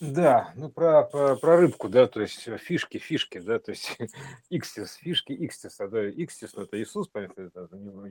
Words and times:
Да, 0.00 0.52
ну 0.54 0.68
про, 0.68 1.02
про, 1.02 1.34
про 1.34 1.56
рыбку, 1.56 1.88
да, 1.88 2.06
то 2.06 2.20
есть 2.20 2.46
э, 2.46 2.56
фишки, 2.56 2.98
фишки, 2.98 3.38
да, 3.38 3.58
то 3.58 3.72
есть 3.72 3.98
икстис, 4.50 4.94
фишки, 4.94 5.32
икстис, 5.32 5.80
а 5.80 5.88
да, 5.88 6.08
икстис, 6.08 6.54
ну, 6.54 6.62
это 6.62 6.80
Иисус, 6.80 7.08
понятно, 7.08 7.42
это 7.42 7.64
одно 7.64 8.06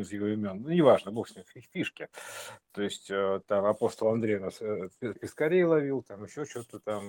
из 0.00 0.12
его 0.12 0.28
имен, 0.28 0.62
ну, 0.62 0.68
неважно, 0.68 1.10
бог 1.10 1.28
с 1.28 1.34
ним, 1.34 1.44
фишки. 1.72 2.08
То 2.70 2.82
есть 2.82 3.10
э, 3.10 3.40
там 3.48 3.64
апостол 3.64 4.08
Андрей 4.08 4.38
нас 4.38 4.60
э, 4.60 4.88
пескарей 5.00 5.64
ловил, 5.64 6.02
там 6.02 6.24
еще 6.24 6.44
что-то 6.44 6.78
там, 6.78 7.02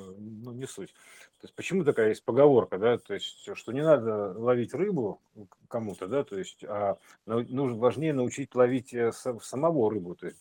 ну, 0.43 0.51
не 0.51 0.65
суть. 0.65 0.93
То 1.39 1.45
есть 1.45 1.53
почему 1.53 1.83
такая 1.83 2.09
есть 2.09 2.25
поговорка, 2.25 2.79
да, 2.79 2.97
то 2.97 3.13
есть 3.13 3.55
что 3.55 3.71
не 3.71 3.83
надо 3.83 4.33
ловить 4.35 4.73
рыбу 4.73 5.21
кому-то, 5.67 6.07
да, 6.07 6.23
то 6.23 6.39
есть 6.39 6.63
а 6.63 6.97
нужно 7.25 7.77
важнее 7.77 8.13
научить 8.13 8.55
ловить 8.55 8.95
самого 9.41 9.91
рыбу, 9.91 10.15
то 10.15 10.25
есть 10.25 10.39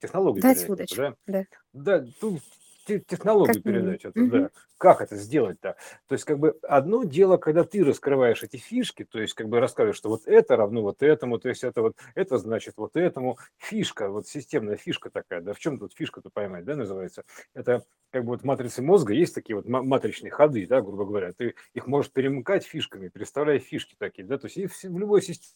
технологию 0.00 0.42
Дать 0.42 0.68
удочку, 0.68 1.14
да? 1.26 1.44
да. 1.72 2.04
Тут 2.20 2.42
технологию 2.86 3.62
Как 3.62 3.62
передать 3.62 4.04
это, 4.04 4.14
Мгм. 4.14 4.26
да. 4.26 4.50
Как 4.78 5.00
это 5.00 5.16
сделать-то? 5.16 5.76
То 6.08 6.12
есть, 6.12 6.24
как 6.24 6.38
бы, 6.38 6.58
одно 6.62 7.04
дело, 7.04 7.36
когда 7.38 7.64
ты 7.64 7.82
раскрываешь 7.84 8.42
эти 8.42 8.56
фишки, 8.58 9.04
то 9.04 9.18
есть, 9.20 9.34
как 9.34 9.48
бы 9.48 9.58
рассказываешь, 9.60 9.96
что 9.96 10.08
вот 10.10 10.22
это 10.26 10.56
равно 10.56 10.82
вот 10.82 11.02
этому, 11.02 11.38
то 11.38 11.48
есть, 11.48 11.64
это 11.64 11.82
вот, 11.82 11.96
это 12.14 12.38
значит 12.38 12.74
вот 12.76 12.96
этому. 12.96 13.38
Фишка, 13.58 14.10
вот 14.10 14.26
системная 14.28 14.76
фишка 14.76 15.10
такая, 15.10 15.40
да, 15.40 15.52
в 15.54 15.58
чем 15.58 15.78
тут 15.78 15.94
фишка-то 15.94 16.30
поймать, 16.30 16.64
да, 16.64 16.76
называется? 16.76 17.24
Это 17.54 17.84
как 18.10 18.24
бы 18.24 18.30
вот 18.30 18.42
в 18.42 18.44
матрице 18.44 18.82
мозга 18.82 19.12
есть 19.14 19.34
такие 19.34 19.56
вот 19.56 19.66
ма- 19.66 19.82
матричные 19.82 20.30
ходы, 20.30 20.66
да, 20.66 20.80
грубо 20.80 21.04
говоря, 21.04 21.32
ты 21.32 21.54
их 21.74 21.86
можешь 21.86 22.12
перемыкать 22.12 22.64
фишками, 22.64 23.08
переставляя 23.08 23.58
фишки 23.58 23.94
такие, 23.98 24.26
да, 24.26 24.38
то 24.38 24.46
есть 24.46 24.56
и 24.56 24.66
в 24.66 24.98
любой 24.98 25.22
системе 25.22 25.54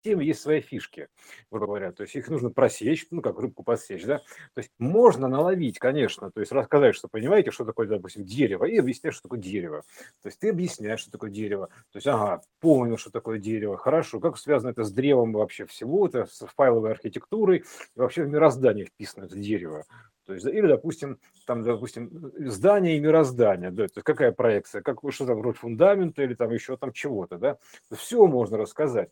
системы 0.00 0.24
есть 0.24 0.40
свои 0.40 0.60
фишки, 0.60 1.08
грубо 1.50 1.66
говоря. 1.66 1.92
То 1.92 2.02
есть 2.02 2.16
их 2.16 2.28
нужно 2.28 2.50
просечь, 2.50 3.06
ну, 3.10 3.20
как 3.20 3.38
рыбку 3.38 3.62
подсечь, 3.62 4.04
да. 4.04 4.18
То 4.54 4.58
есть 4.58 4.70
можно 4.78 5.28
наловить, 5.28 5.78
конечно, 5.78 6.30
то 6.30 6.40
есть 6.40 6.52
рассказать, 6.52 6.94
что 6.94 7.08
понимаете, 7.08 7.50
что 7.50 7.64
такое, 7.64 7.86
допустим, 7.86 8.24
дерево, 8.24 8.64
и 8.64 8.78
объяснять, 8.78 9.14
что 9.14 9.24
такое 9.24 9.38
дерево. 9.38 9.82
То 10.22 10.28
есть 10.28 10.38
ты 10.38 10.50
объясняешь, 10.50 11.00
что 11.00 11.10
такое 11.10 11.30
дерево. 11.30 11.68
То 11.92 11.96
есть, 11.96 12.06
ага, 12.06 12.42
понял, 12.60 12.96
что 12.96 13.10
такое 13.10 13.38
дерево, 13.38 13.76
хорошо, 13.76 14.20
как 14.20 14.38
связано 14.38 14.70
это 14.70 14.84
с 14.84 14.92
древом 14.92 15.32
вообще 15.32 15.66
всего, 15.66 16.06
это 16.06 16.26
с 16.26 16.46
файловой 16.56 16.92
архитектурой, 16.92 17.64
вообще 17.94 18.24
в 18.24 18.28
мироздание 18.28 18.86
вписано 18.86 19.24
это 19.24 19.36
дерево. 19.36 19.84
То 20.30 20.34
есть, 20.34 20.46
или, 20.46 20.68
допустим, 20.68 21.18
там, 21.44 21.64
допустим, 21.64 22.08
здание 22.38 22.96
и 22.96 23.00
мироздание, 23.00 23.72
да, 23.72 23.88
то 23.88 23.94
есть 23.96 24.04
какая 24.04 24.30
проекция, 24.30 24.80
как, 24.80 25.00
что 25.08 25.26
там, 25.26 25.42
роль 25.42 25.54
фундамента 25.54 26.22
или 26.22 26.34
там 26.34 26.52
еще 26.52 26.76
там 26.76 26.92
чего-то, 26.92 27.36
да, 27.36 27.58
все 27.90 28.24
можно 28.28 28.56
рассказать. 28.56 29.10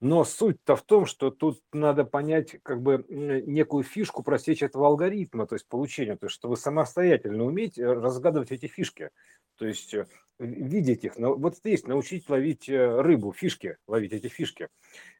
Но 0.00 0.22
суть-то 0.22 0.76
в 0.76 0.82
том, 0.82 1.06
что 1.06 1.32
тут 1.32 1.60
надо 1.72 2.04
понять 2.04 2.56
как 2.62 2.82
бы 2.82 3.04
некую 3.08 3.82
фишку 3.82 4.22
просечь 4.22 4.62
этого 4.62 4.86
алгоритма, 4.86 5.48
то 5.48 5.56
есть 5.56 5.66
получения, 5.66 6.14
то 6.14 6.26
есть 6.26 6.36
чтобы 6.36 6.56
самостоятельно 6.56 7.44
уметь 7.44 7.76
э, 7.76 7.84
разгадывать 7.92 8.52
эти 8.52 8.66
фишки, 8.66 9.10
то 9.58 9.66
есть 9.66 9.92
э, 9.92 10.06
видеть 10.40 11.04
их. 11.04 11.12
Вот 11.16 11.58
это 11.58 11.68
есть 11.68 11.86
научить 11.86 12.28
ловить 12.28 12.68
э, 12.68 13.00
рыбу, 13.00 13.32
фишки, 13.32 13.76
ловить 13.86 14.12
эти 14.12 14.28
фишки 14.28 14.68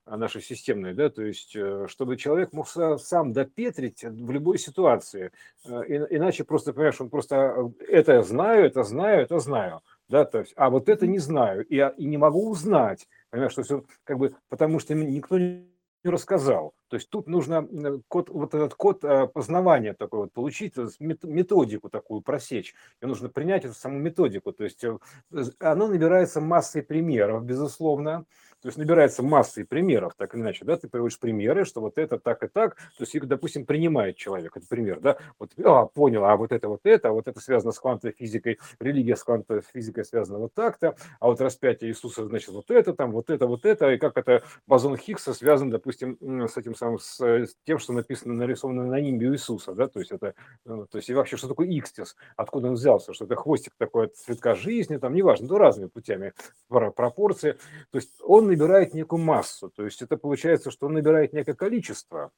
а, 0.05 0.17
наши 0.17 0.41
системные, 0.41 0.95
да, 0.95 1.11
то 1.11 1.23
есть 1.23 1.57
чтобы 1.87 2.17
человек 2.17 2.53
мог 2.53 2.69
сам 2.69 3.33
допетрить 3.33 4.03
в 4.03 4.31
любой 4.31 4.59
ситуации, 4.59 5.31
иначе 5.65 6.45
просто, 6.45 6.73
понимаешь, 6.73 7.01
он 7.01 7.11
просто 7.11 7.73
это 7.87 8.23
знаю, 8.23 8.65
это 8.65 8.83
знаю, 8.83 9.23
это 9.23 9.39
знаю, 9.39 9.81
да, 10.09 10.25
то 10.25 10.41
есть, 10.41 10.53
а 10.57 10.71
вот 10.71 10.89
это 10.89 11.07
не 11.07 11.19
знаю, 11.19 11.65
и, 11.67 11.77
и 11.77 12.07
не 12.07 12.17
могу 12.17 12.51
узнать, 12.51 13.07
Понимаешь, 13.31 13.55
то 13.55 13.61
есть 13.61 13.71
он 13.71 13.87
как 14.05 14.19
бы, 14.19 14.35
потому 14.49 14.81
что 14.81 14.95
никто 14.95 15.39
не 15.39 15.69
рассказал. 16.09 16.73
То 16.89 16.97
есть 16.97 17.11
тут 17.11 17.29
нужно 17.29 17.69
код, 18.09 18.31
вот 18.31 18.55
этот 18.55 18.75
код 18.75 19.05
а, 19.05 19.27
познавания 19.27 19.95
такой 19.95 20.21
вот 20.21 20.33
получить, 20.33 20.75
методику 20.99 21.89
такую 21.89 22.23
просечь. 22.23 22.75
И 23.01 23.07
нужно 23.07 23.29
принять 23.29 23.65
эту 23.65 23.75
саму 23.75 23.99
методику. 23.99 24.53
То 24.53 24.65
есть 24.65 24.83
э, 24.83 24.99
оно 25.61 25.89
набирается 25.89 26.41
массой 26.41 26.83
примеров, 26.83 27.45
безусловно. 27.45 28.25
То 28.63 28.69
есть 28.69 28.77
набирается 28.77 29.23
массой 29.23 29.65
примеров, 29.65 30.15
так 30.17 30.35
или 30.35 30.43
иначе, 30.43 30.65
да, 30.65 30.77
ты 30.77 30.89
приводишь 30.89 31.19
примеры, 31.19 31.65
что 31.65 31.81
вот 31.81 31.97
это 31.97 32.19
так 32.19 32.43
и 32.43 32.49
так, 32.49 32.77
то 32.77 33.05
есть, 33.05 33.19
допустим, 33.27 33.65
принимает 33.65 34.17
человек 34.17 34.57
этот 34.57 34.69
пример, 34.69 35.01
да, 35.01 35.17
вот, 35.39 35.53
а, 35.65 35.87
понял, 35.87 36.25
а 36.25 36.37
вот 36.37 36.53
это 36.53 36.69
вот 36.69 36.81
это, 36.85 37.09
а 37.09 37.13
вот 37.13 37.27
это 37.27 37.41
связано 37.41 37.73
с 37.73 37.79
квантовой 37.79 38.15
физикой, 38.15 38.59
религия 38.79 39.17
с 39.17 39.25
квантовой 39.25 39.63
физикой 39.63 40.05
связана 40.05 40.39
вот 40.39 40.53
так-то, 40.53 40.95
а 41.21 41.27
вот 41.29 41.41
распятие 41.41 41.91
Иисуса, 41.91 42.27
значит, 42.27 42.51
вот 42.51 42.71
это 42.71 42.93
там, 42.93 43.13
вот 43.13 43.31
это, 43.31 43.47
вот 43.47 43.65
это, 43.65 43.93
и 43.93 43.99
как 43.99 44.19
это 44.19 44.43
бозон 44.67 44.97
Хиггса 44.97 45.33
связан, 45.33 45.71
допустим, 45.71 46.19
с 46.21 46.57
этим 46.57 46.75
самым, 46.75 46.99
с, 46.99 47.21
с 47.21 47.57
тем, 47.65 47.79
что 47.79 47.95
написано, 47.95 48.35
нарисовано 48.35 48.87
на 48.87 49.01
нимбе 49.01 49.29
Иисуса, 49.29 49.73
да, 49.73 49.89
то 49.89 50.01
есть 50.01 50.13
это, 50.13 50.35
э, 50.67 50.87
то 50.91 50.99
есть 50.99 51.09
и 51.09 51.15
вообще, 51.15 51.39
что 51.39 51.49
такое 51.49 51.67
Икстис, 51.69 52.15
откуда 52.37 52.69
он 52.69 52.75
взялся, 52.75 53.15
что 53.15 53.25
это 53.25 53.37
хвостик 53.37 53.73
такой 53.79 54.07
от 54.07 54.17
цветка 54.17 54.55
жизни, 54.55 54.99
там, 54.99 55.15
неважно, 55.15 55.47
ну, 55.49 55.57
разными 55.57 55.89
путями, 55.89 56.35
пропорции, 56.69 57.53
то 57.91 57.97
есть 57.97 58.11
он 58.21 58.50
набирает 58.51 58.95
некую 58.95 59.23
массу, 59.23 59.71
то 59.71 59.85
есть 59.85 60.03
это 60.03 60.17
получается, 60.17 60.71
что 60.71 60.87
он 60.87 60.95
набирает 60.95 61.33
некое 61.33 61.55
количество, 61.55 62.33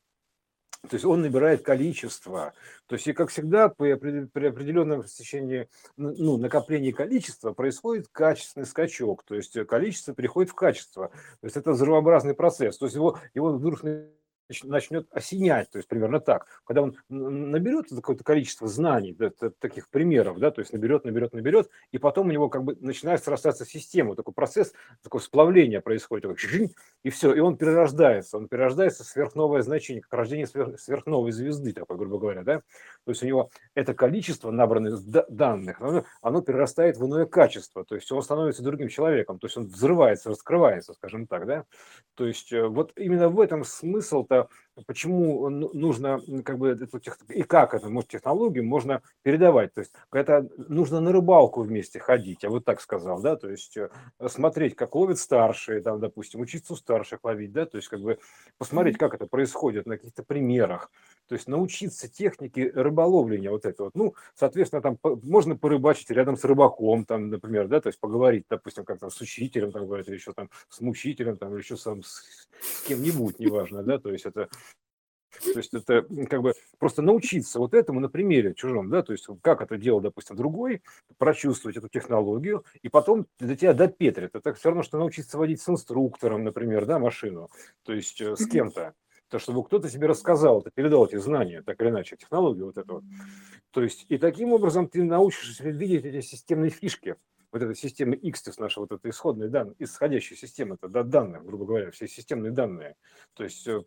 то 0.88 0.94
есть 0.94 1.04
он 1.04 1.22
набирает 1.22 1.62
количество. 1.62 2.54
То 2.86 2.96
есть 2.96 3.06
и 3.06 3.12
как 3.12 3.30
всегда 3.30 3.68
при, 3.68 3.92
определенном 3.92 5.04
течении 5.04 5.68
ну, 5.96 6.36
накоплении 6.38 6.90
количества 6.90 7.52
происходит 7.52 8.08
качественный 8.10 8.66
скачок. 8.66 9.22
То 9.22 9.36
есть 9.36 9.56
количество 9.66 10.12
переходит 10.12 10.50
в 10.50 10.56
качество. 10.56 11.08
То 11.40 11.46
есть 11.46 11.56
это 11.56 11.70
взрывообразный 11.70 12.34
процесс. 12.34 12.78
То 12.78 12.86
есть 12.86 12.96
его, 12.96 13.16
его 13.32 13.52
вдруг 13.52 13.80
начнет 14.64 15.06
осенять, 15.12 15.70
то 15.70 15.78
есть 15.78 15.88
примерно 15.88 16.20
так. 16.20 16.46
Когда 16.64 16.82
он 16.82 16.96
наберет 17.08 17.88
какое-то 17.88 18.24
количество 18.24 18.68
знаний, 18.68 19.14
да, 19.18 19.30
таких 19.58 19.88
примеров, 19.88 20.38
да, 20.38 20.50
то 20.50 20.60
есть 20.60 20.72
наберет, 20.72 21.04
наберет, 21.04 21.32
наберет, 21.32 21.70
и 21.90 21.98
потом 21.98 22.28
у 22.28 22.32
него 22.32 22.48
как 22.48 22.64
бы 22.64 22.76
начинает 22.80 23.22
срастаться 23.22 23.64
система, 23.64 24.16
такой 24.16 24.34
процесс, 24.34 24.72
такое 25.02 25.20
сплавление 25.20 25.80
происходит, 25.80 26.22
такой, 26.22 26.74
и 27.02 27.10
все, 27.10 27.34
и 27.34 27.40
он 27.40 27.56
перерождается, 27.56 28.36
он 28.36 28.48
перерождается 28.48 29.04
сверхновое 29.04 29.62
значение, 29.62 30.02
как 30.02 30.12
рождение 30.12 30.46
сверх, 30.46 30.78
сверхновой 30.78 31.32
звезды, 31.32 31.72
такой, 31.72 31.96
грубо 31.96 32.18
говоря, 32.18 32.42
да, 32.42 32.58
то 33.04 33.10
есть 33.10 33.22
у 33.22 33.26
него 33.26 33.50
это 33.74 33.94
количество 33.94 34.50
набранных 34.50 35.00
данных, 35.28 35.80
оно, 35.80 36.04
оно 36.20 36.42
перерастает 36.42 36.96
в 36.96 37.06
иное 37.06 37.26
качество, 37.26 37.84
то 37.84 37.94
есть 37.94 38.10
он 38.12 38.22
становится 38.22 38.62
другим 38.62 38.88
человеком, 38.88 39.38
то 39.38 39.46
есть 39.46 39.56
он 39.56 39.66
взрывается, 39.66 40.30
раскрывается, 40.30 40.94
скажем 40.94 41.26
так, 41.26 41.46
да, 41.46 41.64
то 42.14 42.26
есть 42.26 42.52
э, 42.52 42.66
вот 42.66 42.92
именно 42.96 43.28
в 43.28 43.40
этом 43.40 43.64
смысл-то 44.32 44.48
почему 44.86 45.48
ну, 45.50 45.70
нужно 45.74 46.20
как 46.44 46.58
бы 46.58 46.70
эту 46.70 46.98
тех... 46.98 47.18
и 47.28 47.42
как 47.42 47.74
эту 47.74 47.90
может, 47.90 48.10
технологию 48.10 48.64
можно 48.64 49.02
передавать. 49.22 49.74
То 49.74 49.80
есть 49.80 49.92
это 50.12 50.48
нужно 50.56 51.00
на 51.00 51.12
рыбалку 51.12 51.62
вместе 51.62 51.98
ходить, 51.98 52.42
я 52.42 52.50
вот 52.50 52.64
так 52.64 52.80
сказал, 52.80 53.20
да, 53.20 53.36
то 53.36 53.50
есть 53.50 53.76
э, 53.76 53.90
смотреть, 54.28 54.74
как 54.74 54.94
ловят 54.94 55.18
старшие, 55.18 55.82
там, 55.82 56.00
допустим, 56.00 56.40
учиться 56.40 56.72
у 56.72 56.76
старших 56.76 57.20
ловить, 57.22 57.52
да, 57.52 57.66
то 57.66 57.76
есть 57.76 57.88
как 57.88 58.00
бы 58.00 58.18
посмотреть, 58.58 58.96
как 58.96 59.14
это 59.14 59.26
происходит 59.26 59.86
на 59.86 59.96
каких-то 59.96 60.22
примерах, 60.22 60.90
то 61.32 61.36
есть 61.36 61.48
научиться 61.48 62.08
технике 62.08 62.70
рыболовления 62.74 63.50
вот 63.50 63.64
это 63.64 63.84
вот. 63.84 63.94
Ну, 63.94 64.14
соответственно, 64.34 64.82
там 64.82 64.98
можно 65.22 65.56
порыбачить 65.56 66.10
рядом 66.10 66.36
с 66.36 66.44
рыбаком, 66.44 67.06
там, 67.06 67.30
например, 67.30 67.68
да, 67.68 67.80
то 67.80 67.86
есть 67.86 67.98
поговорить, 67.98 68.44
допустим, 68.50 68.84
как 68.84 68.98
там 68.98 69.10
с 69.10 69.18
учителем, 69.18 69.72
там, 69.72 69.86
говорят, 69.86 70.08
или 70.08 70.16
еще 70.16 70.34
там 70.34 70.50
с 70.68 70.82
мучителем, 70.82 71.38
там, 71.38 71.54
или 71.54 71.62
еще 71.62 71.78
сам 71.78 72.02
с, 72.02 72.22
с 72.60 72.82
кем-нибудь, 72.82 73.38
неважно, 73.38 73.82
да, 73.82 73.98
то 73.98 74.12
есть 74.12 74.26
это 74.26 74.50
то 75.42 75.58
есть 75.58 75.72
это 75.72 76.02
как 76.28 76.42
бы 76.42 76.52
просто 76.78 77.00
научиться 77.00 77.58
вот 77.58 77.72
этому 77.72 78.00
на 78.00 78.10
примере 78.10 78.52
чужом, 78.52 78.90
да, 78.90 79.02
то 79.02 79.12
есть 79.12 79.26
как 79.40 79.62
это 79.62 79.78
делал, 79.78 80.02
допустим, 80.02 80.36
другой, 80.36 80.82
прочувствовать 81.16 81.78
эту 81.78 81.88
технологию, 81.88 82.66
и 82.82 82.90
потом 82.90 83.26
для 83.38 83.56
тебя 83.56 83.72
допетрит. 83.72 84.34
Это 84.34 84.52
все 84.52 84.68
равно, 84.68 84.82
что 84.82 84.98
научиться 84.98 85.38
водить 85.38 85.62
с 85.62 85.68
инструктором, 85.70 86.44
например, 86.44 86.84
да, 86.84 86.98
машину, 86.98 87.48
то 87.84 87.94
есть 87.94 88.20
э, 88.20 88.36
с 88.36 88.46
кем-то 88.46 88.92
то, 89.32 89.38
чтобы 89.38 89.64
кто-то 89.64 89.88
тебе 89.88 90.08
рассказал, 90.08 90.60
ты 90.60 90.70
передал 90.70 91.06
эти 91.06 91.16
знания, 91.16 91.62
так 91.62 91.80
или 91.80 91.88
иначе, 91.88 92.16
технологию 92.16 92.66
вот 92.66 92.76
эту. 92.76 93.02
То 93.70 93.82
есть, 93.82 94.04
и 94.10 94.18
таким 94.18 94.52
образом 94.52 94.88
ты 94.88 95.02
научишься 95.02 95.70
видеть 95.70 96.04
эти 96.04 96.20
системные 96.20 96.68
фишки, 96.68 97.16
вот 97.50 97.62
этой 97.62 97.74
системы 97.74 98.14
X, 98.14 98.58
наша 98.58 98.80
вот 98.80 98.92
эта 98.92 99.08
исходная 99.08 99.48
данная, 99.48 99.74
исходящая 99.78 100.38
система, 100.38 100.74
это 100.74 100.88
да, 100.88 101.02
данные, 101.02 101.40
грубо 101.40 101.64
говоря, 101.64 101.90
все 101.90 102.08
системные 102.08 102.52
данные, 102.52 102.96
то 103.32 103.44
есть 103.44 103.66
э, 103.66 103.82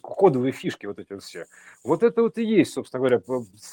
кодовые 0.00 0.52
фишки 0.52 0.86
вот 0.86 0.98
эти 0.98 1.18
все. 1.18 1.44
Вот 1.84 2.02
это 2.02 2.22
вот 2.22 2.38
и 2.38 2.44
есть, 2.44 2.72
собственно 2.72 3.00
говоря, 3.00 3.22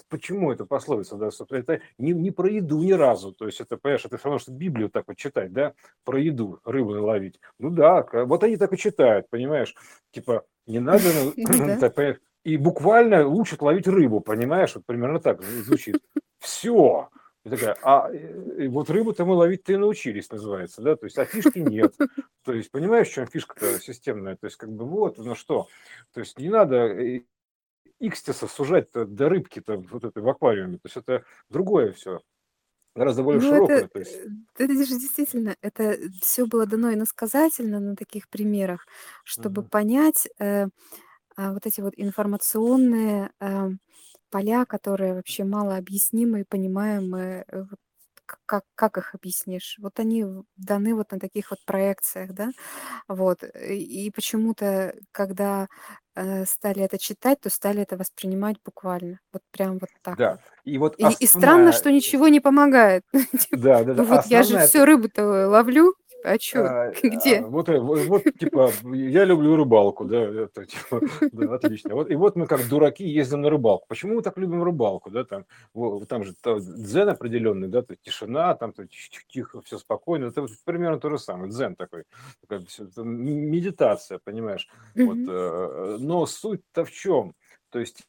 почему 0.09 0.51
это 0.51 0.65
пословица, 0.65 1.15
да, 1.15 1.31
собственно, 1.31 1.59
это 1.59 1.81
не, 1.97 2.11
не 2.11 2.31
про 2.31 2.49
еду 2.49 2.83
ни 2.83 2.91
разу, 2.93 3.31
то 3.31 3.45
есть 3.45 3.61
это, 3.61 3.77
понимаешь, 3.77 4.03
это 4.03 4.17
все 4.17 4.25
равно, 4.25 4.39
что 4.39 4.51
Библию 4.51 4.89
так 4.89 5.05
вот 5.07 5.15
читать, 5.15 5.53
да, 5.53 5.73
про 6.03 6.19
еду, 6.19 6.59
рыбу 6.65 6.93
наловить. 6.93 7.39
Ну 7.59 7.69
да, 7.69 8.05
вот 8.25 8.43
они 8.43 8.57
так 8.57 8.73
и 8.73 8.77
читают, 8.77 9.29
понимаешь, 9.29 9.73
типа, 10.11 10.45
не 10.67 10.79
надо, 10.79 11.05
ну, 11.13 11.33
и 12.43 12.57
буквально 12.57 13.27
учат 13.27 13.61
ловить 13.61 13.87
рыбу, 13.87 14.21
понимаешь, 14.21 14.75
вот 14.75 14.85
примерно 14.85 15.19
так 15.19 15.41
звучит. 15.41 15.99
Все, 16.39 17.09
и 17.43 17.49
такая, 17.49 17.75
а 17.81 18.09
и 18.11 18.67
вот 18.67 18.89
рыбу-то 18.89 19.25
мы 19.25 19.33
ловить-то 19.33 19.73
и 19.73 19.77
научились, 19.77 20.29
называется, 20.29 20.81
да, 20.81 20.95
то 20.95 21.05
есть, 21.05 21.17
а 21.17 21.25
фишки 21.25 21.59
нет. 21.59 21.95
То 22.43 22.53
есть, 22.53 22.69
понимаешь, 22.69 23.07
в 23.07 23.13
чем 23.13 23.27
фишка-то 23.27 23.79
системная? 23.79 24.35
То 24.35 24.45
есть, 24.45 24.57
как 24.57 24.71
бы 24.71 24.85
вот, 24.85 25.17
ну 25.17 25.33
что, 25.35 25.67
то 26.13 26.19
есть, 26.19 26.37
не 26.37 26.49
надо, 26.49 26.95
икстиса 27.99 28.47
сужать 28.47 28.91
до 28.93 29.29
рыбки-то 29.29 29.77
вот 29.77 30.03
этой 30.03 30.21
в 30.21 30.29
аквариуме. 30.29 30.75
То 30.75 30.85
есть 30.85 30.97
это 30.97 31.23
другое 31.49 31.91
все, 31.93 32.21
гораздо 32.97 33.23
более 33.23 33.39
Ну, 33.39 33.41
широкое. 33.41 33.87
это, 33.87 33.89
То 33.89 33.99
есть, 33.99 34.21
э, 34.57 34.63
это 34.63 34.73
же 34.85 34.97
действительно, 34.99 35.55
это 35.61 35.97
все 36.21 36.45
было 36.47 36.65
дано 36.65 36.93
иносказательно 36.93 37.79
на 37.79 37.95
таких 37.95 38.29
примерах, 38.29 38.87
чтобы 39.23 39.63
мгм. 39.63 39.69
понять, 39.69 40.27
э, 40.39 40.67
а, 41.37 41.53
вот 41.53 41.65
эти 41.67 41.81
вот 41.81 41.93
информационные, 41.97 43.31
э, 43.41 43.69
поля, 44.31 44.65
которые 44.65 45.15
вообще 45.15 45.43
малообъяснимы 45.45 46.41
и 46.41 46.45
понимаемые, 46.45 47.45
э, 47.49 47.65
как 48.45 48.63
как 48.75 48.97
их 48.97 49.15
объяснишь? 49.15 49.77
Вот 49.81 49.99
они 49.99 50.25
даны 50.57 50.95
вот 50.95 51.11
на 51.11 51.19
таких 51.19 51.51
вот 51.51 51.59
проекциях, 51.65 52.33
да. 52.33 52.49
Вот, 53.09 53.43
и 53.43 54.11
почему-то, 54.15 54.95
когда, 55.13 55.67
э, 56.15 56.45
стали 56.45 56.83
это 56.83 56.97
читать, 56.99 57.41
то 57.41 57.49
стали 57.51 57.81
это 57.83 57.97
воспринимать 57.97 58.57
буквально. 58.65 59.19
Вот 59.33 59.43
прям 59.51 59.79
вот 59.79 59.89
так 60.03 60.19
да. 60.19 60.31
вот. 60.31 60.41
И 60.65 60.77
вот 60.77 60.95
И 60.97 61.13
и 61.13 61.27
странно, 61.27 61.71
основная, 61.71 61.73
что 61.73 61.91
ничего 61.91 62.27
не 62.29 62.41
помогает. 62.41 63.03
Да, 63.51 63.83
да, 63.83 63.93
да, 63.93 64.03
вот 64.03 64.25
я 64.25 64.43
же 64.43 64.57
основная 64.57 64.59
всё 64.59 64.85
рыбу-то 64.85 65.49
ловлю, 65.49 65.95
а 66.23 66.37
чё? 66.37 66.59
А, 66.59 66.91
а, 66.91 66.93
Где? 67.03 67.47
вот, 67.47 67.69
э, 67.69 67.79
во 67.79 67.95
вот, 68.05 68.25
типа, 68.39 68.79
я 68.93 69.25
люблю 69.25 69.55
рыбалку, 69.55 70.05
да, 70.05 70.17
это, 70.17 70.65
типа, 70.65 71.01
да, 71.31 71.53
отлично. 71.55 71.93
Вот, 71.95 72.09
и 72.09 72.15
вот 72.15 72.35
мы 72.35 72.47
как 72.47 72.67
дураки 72.67 73.05
ездим 73.07 73.41
на 73.41 73.49
рыбалку. 73.49 73.85
Почему 73.87 74.15
мы 74.15 74.21
так 74.21 74.37
любим 74.37 74.63
рыбалку, 74.63 75.09
да, 75.11 75.23
там, 75.25 75.45
во 75.73 76.05
там 76.05 76.23
же 76.23 76.33
та 76.41 76.57
дзен 76.59 77.09
определенный, 77.09 77.67
да, 77.67 77.81
то 77.81 77.95
тишина, 77.95 78.55
там 78.55 78.73
то 78.73 78.85
тих 78.87 79.27
тихо, 79.27 79.61
все 79.61 79.77
спокойно. 79.77 80.25
Это 80.27 80.41
вот 80.41 80.51
примерно 80.65 80.99
то 80.99 81.09
же 81.09 81.19
самое, 81.19 81.49
дзен 81.51 81.75
такой, 81.75 82.03
м 82.49 83.51
медитация, 83.51 84.19
понимаешь? 84.23 84.67
Вот, 85.01 85.19
э, 85.27 85.97
но 85.99 86.25
суть-то 86.25 86.85
в 86.85 86.91
чем? 86.91 87.33
То 87.71 87.79
есть 87.79 88.03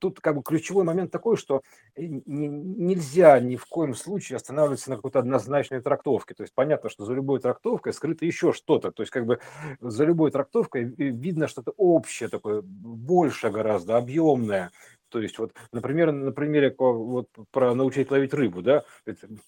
тут 0.00 0.20
как 0.20 0.36
бы 0.36 0.42
ключевой 0.42 0.84
момент 0.84 1.10
такой, 1.10 1.36
что 1.36 1.62
э, 1.94 2.02
нельзя 2.04 3.38
ни 3.40 3.56
в 3.56 3.66
коем 3.66 3.94
случае 3.94 4.36
останавливаться 4.36 4.90
на 4.90 4.96
какой-то 4.96 5.18
однозначной 5.18 5.80
трактовке. 5.80 6.34
То 6.34 6.42
есть 6.42 6.54
понятно, 6.54 6.90
что 6.90 7.04
за 7.04 7.14
любой 7.14 7.40
трактовкой 7.40 7.92
скрыто 7.92 8.24
еще 8.24 8.52
что-то. 8.52 8.92
То 8.92 9.02
есть 9.02 9.12
как 9.12 9.26
бы 9.26 9.40
за 9.80 10.04
любой 10.04 10.30
трактовкой 10.30 10.84
э, 10.84 10.86
видно 10.96 11.48
что-то 11.48 11.72
общее, 11.76 12.28
такое 12.28 12.62
больше 12.62 13.50
гораздо, 13.50 13.96
объемное. 13.96 14.70
То 15.16 15.22
есть 15.22 15.38
вот, 15.38 15.54
например, 15.72 16.12
на 16.12 16.30
примере 16.30 16.74
вот 16.78 17.30
про 17.50 17.74
научить 17.74 18.10
ловить 18.10 18.34
рыбу, 18.34 18.60
да, 18.60 18.84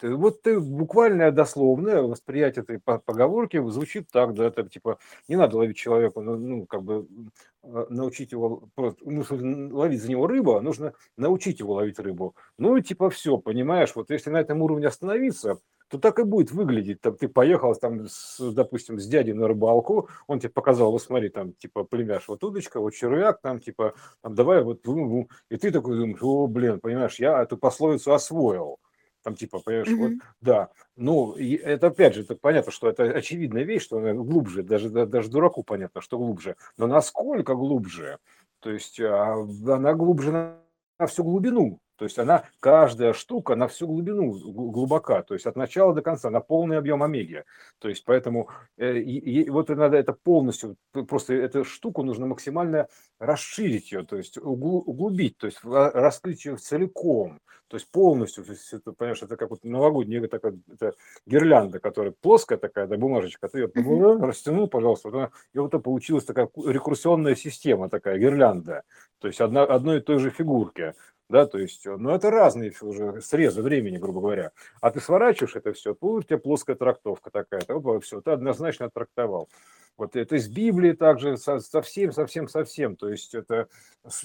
вот 0.01 0.41
ты 0.41 0.59
буквальное 0.59 1.31
дословное 1.31 2.01
восприятие 2.01 2.63
этой 2.63 2.81
поговорки 2.81 3.63
звучит 3.69 4.09
так, 4.11 4.33
да, 4.33 4.47
это 4.47 4.67
типа 4.67 4.99
не 5.29 5.37
надо 5.37 5.59
ловить 5.59 5.77
человека, 5.77 6.23
ну, 6.23 6.37
ну 6.37 6.65
как 6.65 6.83
бы 6.85 7.07
Э, 7.71 7.87
научить 7.91 8.33
его, 8.33 8.69
ну, 8.77 9.25
ловить 9.77 10.01
за 10.01 10.11
него 10.11 10.27
рыбу, 10.27 10.57
а 10.57 10.63
нужно 10.63 10.95
научить 11.17 11.59
его 11.59 11.75
ловить 11.75 11.99
рыбу. 11.99 12.35
Ну 12.57 12.79
типа 12.81 13.11
все, 13.11 13.37
понимаешь, 13.37 13.95
вот 13.95 14.11
если 14.11 14.31
на 14.31 14.39
этом 14.41 14.63
уровне 14.63 14.87
остановиться, 14.87 15.59
то 15.89 15.99
так 15.99 16.19
и 16.19 16.25
будет 16.25 16.53
выглядеть. 16.53 17.01
Там, 17.01 17.17
ты 17.17 17.29
поехал, 17.29 17.75
там, 17.75 18.07
с, 18.09 18.39
допустим, 18.53 18.99
с 18.99 19.07
дядей 19.07 19.33
на 19.33 19.49
рыбалку, 19.49 20.09
он 20.27 20.39
тебе 20.39 20.51
показал, 20.51 20.93
вот 20.93 21.03
смотри, 21.03 21.29
там, 21.31 21.53
типа, 21.55 21.85
племяш, 21.85 22.29
вот 22.29 22.45
удочка, 22.45 22.81
вот 22.81 22.95
червяк, 22.95 23.41
там, 23.41 23.61
типа, 23.61 23.95
там, 24.23 24.35
давай, 24.35 24.63
вот, 24.63 24.87
и 25.51 25.57
ты 25.57 25.71
такой 25.71 25.97
думаешь, 25.97 26.23
о, 26.23 26.47
блин, 26.47 26.81
понимаешь, 26.81 27.19
я 27.19 27.43
эту 27.43 27.57
пословицу 27.57 28.13
освоил. 28.13 28.79
Там, 29.23 29.35
типа, 29.35 29.61
понимаешь, 29.61 29.89
вот, 29.89 30.11
Мгм. 30.11 30.23
да. 30.41 30.69
Ну, 30.97 31.33
и 31.33 31.55
это 31.55 31.89
опять 31.89 32.15
же, 32.15 32.23
это 32.23 32.37
понятно, 32.37 32.71
что 32.71 32.89
это 32.89 33.03
очевидная 33.05 33.65
вещь, 33.65 33.83
что 33.83 33.99
она 33.99 34.13
глубже, 34.13 34.63
даже, 34.63 34.91
да- 34.91 35.07
даже 35.07 35.29
дураку 35.29 35.65
понятно, 35.65 36.01
что 36.01 36.19
глубже. 36.19 36.57
Но 36.77 36.87
насколько 36.87 37.55
глубже? 37.55 38.19
То 38.61 38.71
есть 38.71 39.01
а, 39.01 39.35
она 39.67 39.95
глубже 39.95 40.33
на, 40.33 40.59
на 40.99 41.07
всю 41.07 41.25
глубину. 41.25 41.81
То 41.99 42.05
есть 42.05 42.17
она, 42.17 42.45
каждая 42.61 43.13
штука 43.13 43.57
на 43.57 43.67
всю 43.67 43.89
глубину 43.89 44.31
гл- 44.31 44.71
глубока, 44.71 45.23
то 45.23 45.35
есть 45.35 45.47
от 45.47 45.57
начала 45.57 45.93
до 45.93 46.01
конца, 46.01 46.31
на 46.31 46.41
полный 46.41 46.79
объем 46.79 47.03
омеги. 47.03 47.45
То 47.81 47.89
есть 47.89 48.05
поэтому 48.05 48.49
э, 48.77 48.99
и, 48.99 49.51
вот 49.51 49.69
надо 49.69 49.97
это 49.97 50.13
полностью, 50.13 50.77
просто 50.93 51.35
эту 51.35 51.65
штуку 51.65 52.05
нужно 52.05 52.27
максимально 52.27 52.87
расширить 53.19 53.91
ее, 53.91 54.05
то 54.05 54.17
есть 54.17 54.39
углу- 54.39 54.85
углубить, 54.87 55.39
то 55.39 55.47
есть 55.47 55.59
раскрыть 55.65 56.45
ее 56.45 56.57
целиком, 56.57 57.41
то 57.67 57.77
есть 57.77 57.91
полностью, 57.91 58.45
то 58.45 58.53
есть 58.53 58.73
это, 58.73 58.93
понимаешь, 58.93 59.23
это 59.23 59.37
как 59.37 59.51
вот 59.51 59.65
новогодняя 59.65 60.27
такая 60.29 60.57
это 60.73 60.95
гирлянда, 61.27 61.81
которая 61.81 62.15
плоская 62.21 62.59
такая, 62.59 62.87
да, 62.87 62.97
бумажечка, 62.97 63.49
ты 63.49 63.59
ее 63.59 63.73
Мгм. 63.75 64.23
растянул, 64.25 64.69
пожалуйста, 64.69 65.09
вот 65.09 65.17
она, 65.17 65.31
и 65.53 65.59
вот 65.59 65.69
это 65.69 65.81
получилась 65.81 66.25
такая 66.25 66.49
рекурсионная 66.65 67.35
система, 67.35 67.91
такая 67.91 68.19
гирлянда, 68.19 68.85
то 69.19 69.27
есть 69.27 69.41
одна, 69.41 69.65
одной 69.65 69.99
и 69.99 70.01
той 70.01 70.21
же 70.21 70.31
фигурки 70.31 70.95
да, 71.29 71.47
то 71.47 71.59
есть, 71.59 71.87
э, 71.87 71.97
ну, 71.97 72.11
это 72.11 72.31
разные 72.31 72.73
уже 72.81 73.21
срезы 73.21 73.63
времени, 73.63 73.99
грубо 73.99 74.21
говоря. 74.21 74.53
А 74.81 74.91
ты 74.91 75.01
сворачиваешь 75.01 75.57
это 75.57 75.73
все, 75.73 75.97
у 76.01 76.23
тебя 76.23 76.39
плоская 76.39 76.77
трактовка 76.77 77.31
такая-то, 77.31 77.75
опа, 77.77 78.01
все, 78.01 78.21
ты 78.21 78.31
однозначно 78.31 78.87
оттрактовал. 78.87 79.49
Вот 79.99 80.15
это 80.15 80.37
из 80.37 80.49
Библии 80.49 80.93
также 80.93 81.37
совсем, 81.37 82.13
совсем, 82.13 82.49
совсем. 82.49 82.95
То 82.97 83.09
есть 83.09 83.35
это 83.35 83.67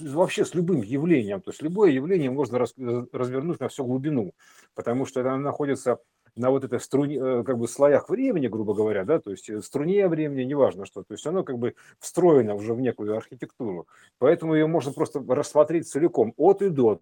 вообще 0.00 0.44
с 0.44 0.54
любым 0.54 0.82
явлением. 0.82 1.40
То 1.40 1.50
есть 1.50 1.62
любое 1.62 1.90
явление 1.90 2.30
можно 2.30 2.60
раз, 2.60 2.74
развернуть 2.76 3.58
на 3.58 3.68
всю 3.68 3.84
глубину, 3.84 4.34
потому 4.76 5.04
что 5.04 5.20
оно 5.20 5.36
находится 5.36 5.98
на 6.36 6.50
вот 6.50 6.64
этой 6.64 6.80
струне, 6.80 7.16
э, 7.16 7.44
как 7.44 7.58
бы 7.58 7.68
слоях 7.68 8.08
времени, 8.08 8.48
грубо 8.48 8.74
говоря, 8.74 9.04
да, 9.04 9.20
то 9.20 9.30
есть 9.30 9.48
э, 9.48 9.60
струне 9.62 10.08
времени, 10.08 10.42
неважно 10.42 10.84
что, 10.84 11.02
то 11.02 11.14
есть 11.14 11.26
оно 11.26 11.44
как 11.44 11.58
бы 11.58 11.74
встроено 12.00 12.54
уже 12.54 12.74
в 12.74 12.80
некую 12.80 13.16
архитектуру, 13.16 13.86
поэтому 14.18 14.54
ее 14.54 14.66
можно 14.66 14.92
просто 14.92 15.24
рассмотреть 15.26 15.88
целиком, 15.88 16.34
от 16.36 16.62
и 16.62 16.68
до, 16.68 17.00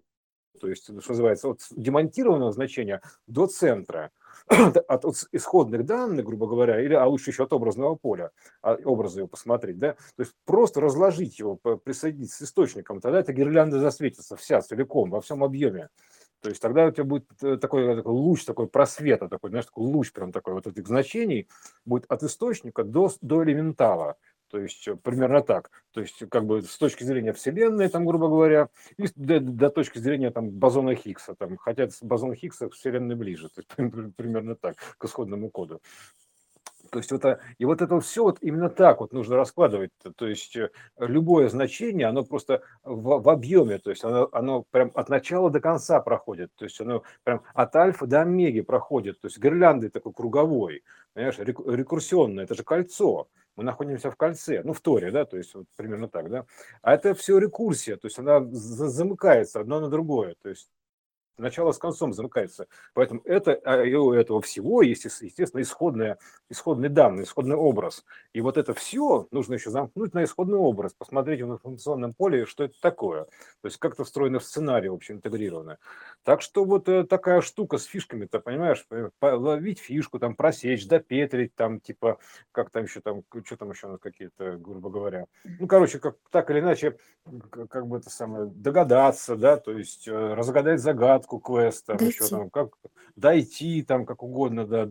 то 0.59 0.69
есть, 0.69 0.83
что 0.83 1.11
называется, 1.11 1.49
от 1.49 1.61
демонтированного 1.71 2.51
значения 2.51 3.01
до 3.27 3.47
центра, 3.47 4.11
от, 4.47 5.05
от 5.05 5.15
исходных 5.31 5.85
данных, 5.85 6.25
грубо 6.25 6.47
говоря, 6.47 6.81
или, 6.81 6.93
а 6.93 7.05
лучше 7.05 7.31
еще 7.31 7.43
от 7.43 7.53
образного 7.53 7.95
поля, 7.95 8.31
а, 8.61 8.77
образа 8.83 9.19
его 9.19 9.27
посмотреть, 9.27 9.79
да, 9.79 9.93
то 9.93 10.23
есть 10.23 10.33
просто 10.45 10.81
разложить 10.81 11.39
его, 11.39 11.55
присоединить 11.55 12.31
с 12.31 12.41
источником, 12.41 13.01
тогда 13.01 13.19
эта 13.19 13.33
гирлянда 13.33 13.79
засветится 13.79 14.35
вся 14.35 14.61
целиком, 14.61 15.09
во 15.09 15.21
всем 15.21 15.43
объеме. 15.43 15.89
То 16.43 16.49
есть 16.49 16.61
тогда 16.61 16.87
у 16.87 16.91
тебя 16.91 17.05
будет 17.05 17.25
э, 17.41 17.55
такой, 17.55 17.95
такой 17.95 18.11
луч, 18.11 18.43
такой 18.43 18.67
просвета, 18.67 19.29
такой, 19.29 19.49
знаешь, 19.49 19.65
такой 19.65 19.85
луч 19.85 20.11
прям 20.11 20.33
такой 20.33 20.53
вот 20.53 20.67
этих 20.67 20.85
значений 20.85 21.47
будет 21.85 22.03
от 22.11 22.21
источника 22.21 22.83
до, 22.83 23.09
до 23.21 23.45
элементала. 23.45 24.17
То 24.49 24.59
есть 24.59 24.85
э, 24.89 24.97
примерно 24.97 25.41
так. 25.41 25.71
То 25.93 26.01
есть 26.01 26.21
как 26.29 26.45
бы 26.45 26.61
с 26.61 26.77
точки 26.77 27.05
зрения 27.05 27.31
Вселенной, 27.31 27.87
там, 27.87 28.05
грубо 28.05 28.27
говоря, 28.27 28.67
и 28.97 29.05
до, 29.15 29.39
до 29.39 29.69
точки 29.69 29.99
зрения 29.99 30.31
там 30.31 30.49
бозона 30.49 30.95
Хиггса. 30.95 31.33
Там, 31.33 31.55
хотя 31.55 31.87
бозон 32.01 32.35
Хиггса 32.35 32.67
к 32.67 32.73
Вселенной 32.73 33.15
ближе. 33.15 33.47
То 33.47 33.61
есть, 33.61 33.69
примерно 34.17 34.57
так, 34.57 34.75
к 34.97 35.05
исходному 35.05 35.49
коду. 35.49 35.81
То 36.93 36.99
есть 36.99 37.11
вот, 37.11 37.25
и 37.57 37.65
вот 37.65 37.81
это 37.81 37.99
все 38.01 38.21
вот 38.21 38.37
именно 38.41 38.69
так 38.69 38.99
вот 38.99 39.13
нужно 39.13 39.35
раскладывать. 39.35 39.89
То 40.15 40.27
есть 40.27 40.55
э, 40.55 40.69
любое 40.99 41.49
значение, 41.49 42.05
оно 42.05 42.23
просто 42.23 42.61
в, 42.83 43.19
в 43.19 43.29
объеме, 43.29 43.79
то 43.79 43.89
есть 43.89 44.03
оно, 44.03 44.29
оно 44.31 44.61
прям 44.69 44.91
от 44.93 45.09
начала 45.09 45.49
до 45.49 45.59
конца 45.59 45.99
проходит. 46.01 46.51
То 46.55 46.65
есть 46.65 46.79
оно 46.79 47.01
прям 47.23 47.41
от 47.55 47.75
альфа 47.75 48.05
до 48.05 48.21
омеги 48.21 48.61
проходит. 48.61 49.19
То 49.19 49.25
есть 49.25 49.39
гирлянды 49.39 49.89
такой 49.89 50.13
круговой, 50.13 50.83
понимаешь, 51.15 51.39
рекурсионное, 51.39 52.43
это 52.43 52.53
же 52.53 52.63
кольцо. 52.63 53.27
Мы 53.55 53.63
находимся 53.63 54.11
в 54.11 54.15
кольце, 54.15 54.61
ну 54.63 54.73
в 54.73 54.79
Торе, 54.79 55.09
да, 55.09 55.25
то 55.25 55.35
есть 55.35 55.55
вот 55.55 55.65
примерно 55.75 56.07
так, 56.07 56.29
да. 56.29 56.45
А 56.83 56.93
это 56.93 57.15
все 57.15 57.39
рекурсия, 57.39 57.97
то 57.97 58.05
есть 58.05 58.19
она 58.19 58.39
замыкается 58.51 59.61
одно 59.61 59.79
на 59.79 59.89
другое. 59.89 60.35
То 60.43 60.49
есть 60.49 60.69
начало 61.37 61.71
с 61.71 61.77
концом 61.77 62.13
замыкается. 62.13 62.67
Поэтому 62.93 63.21
это, 63.25 63.53
а, 63.63 63.83
и 63.83 63.93
у 63.93 64.13
этого 64.13 64.41
всего 64.41 64.81
есть, 64.81 65.05
естественно, 65.05 65.61
исходная, 65.61 66.17
исходный 66.49 66.89
данный, 66.89 67.23
исходный 67.23 67.55
образ. 67.55 68.05
И 68.33 68.41
вот 68.41 68.57
это 68.57 68.73
все 68.73 69.27
нужно 69.31 69.55
еще 69.55 69.69
замкнуть 69.69 70.13
на 70.13 70.23
исходный 70.23 70.57
образ, 70.57 70.93
посмотреть 70.93 71.41
в 71.41 71.51
информационном 71.51 72.13
поле, 72.13 72.45
что 72.45 72.65
это 72.65 72.79
такое. 72.81 73.25
То 73.25 73.65
есть 73.65 73.77
как-то 73.77 74.03
встроено 74.03 74.39
в 74.39 74.43
сценарий, 74.43 74.89
в 74.89 74.93
общем, 74.93 75.15
интегрировано. 75.15 75.77
Так 76.23 76.41
что 76.41 76.65
вот 76.65 76.87
э, 76.87 77.03
такая 77.03 77.41
штука 77.41 77.77
с 77.77 77.85
фишками-то, 77.85 78.39
понимаешь, 78.39 78.85
ловить 79.21 79.79
фишку, 79.79 80.19
там, 80.19 80.35
просечь, 80.35 80.87
допетрить, 80.87 81.55
там, 81.55 81.79
типа, 81.79 82.19
как 82.51 82.69
там 82.69 82.83
еще, 82.83 83.01
там, 83.01 83.23
что 83.43 83.57
там 83.57 83.71
еще 83.71 83.97
какие-то, 83.97 84.57
грубо 84.57 84.89
говоря. 84.89 85.25
Ну, 85.59 85.67
короче, 85.67 85.99
как, 85.99 86.17
так 86.29 86.49
или 86.51 86.59
иначе, 86.59 86.97
как 87.69 87.87
бы 87.87 87.97
это 87.97 88.09
самое, 88.09 88.45
догадаться, 88.45 89.35
да, 89.35 89.57
то 89.57 89.71
есть 89.71 90.07
э, 90.07 90.33
разгадать 90.33 90.79
загадку 90.79 91.22
квеста, 91.27 91.97
еще 91.99 92.27
там, 92.27 92.49
как 92.49 92.77
дойти, 93.15 93.83
там, 93.83 94.05
как 94.05 94.23
угодно, 94.23 94.65
да, 94.65 94.89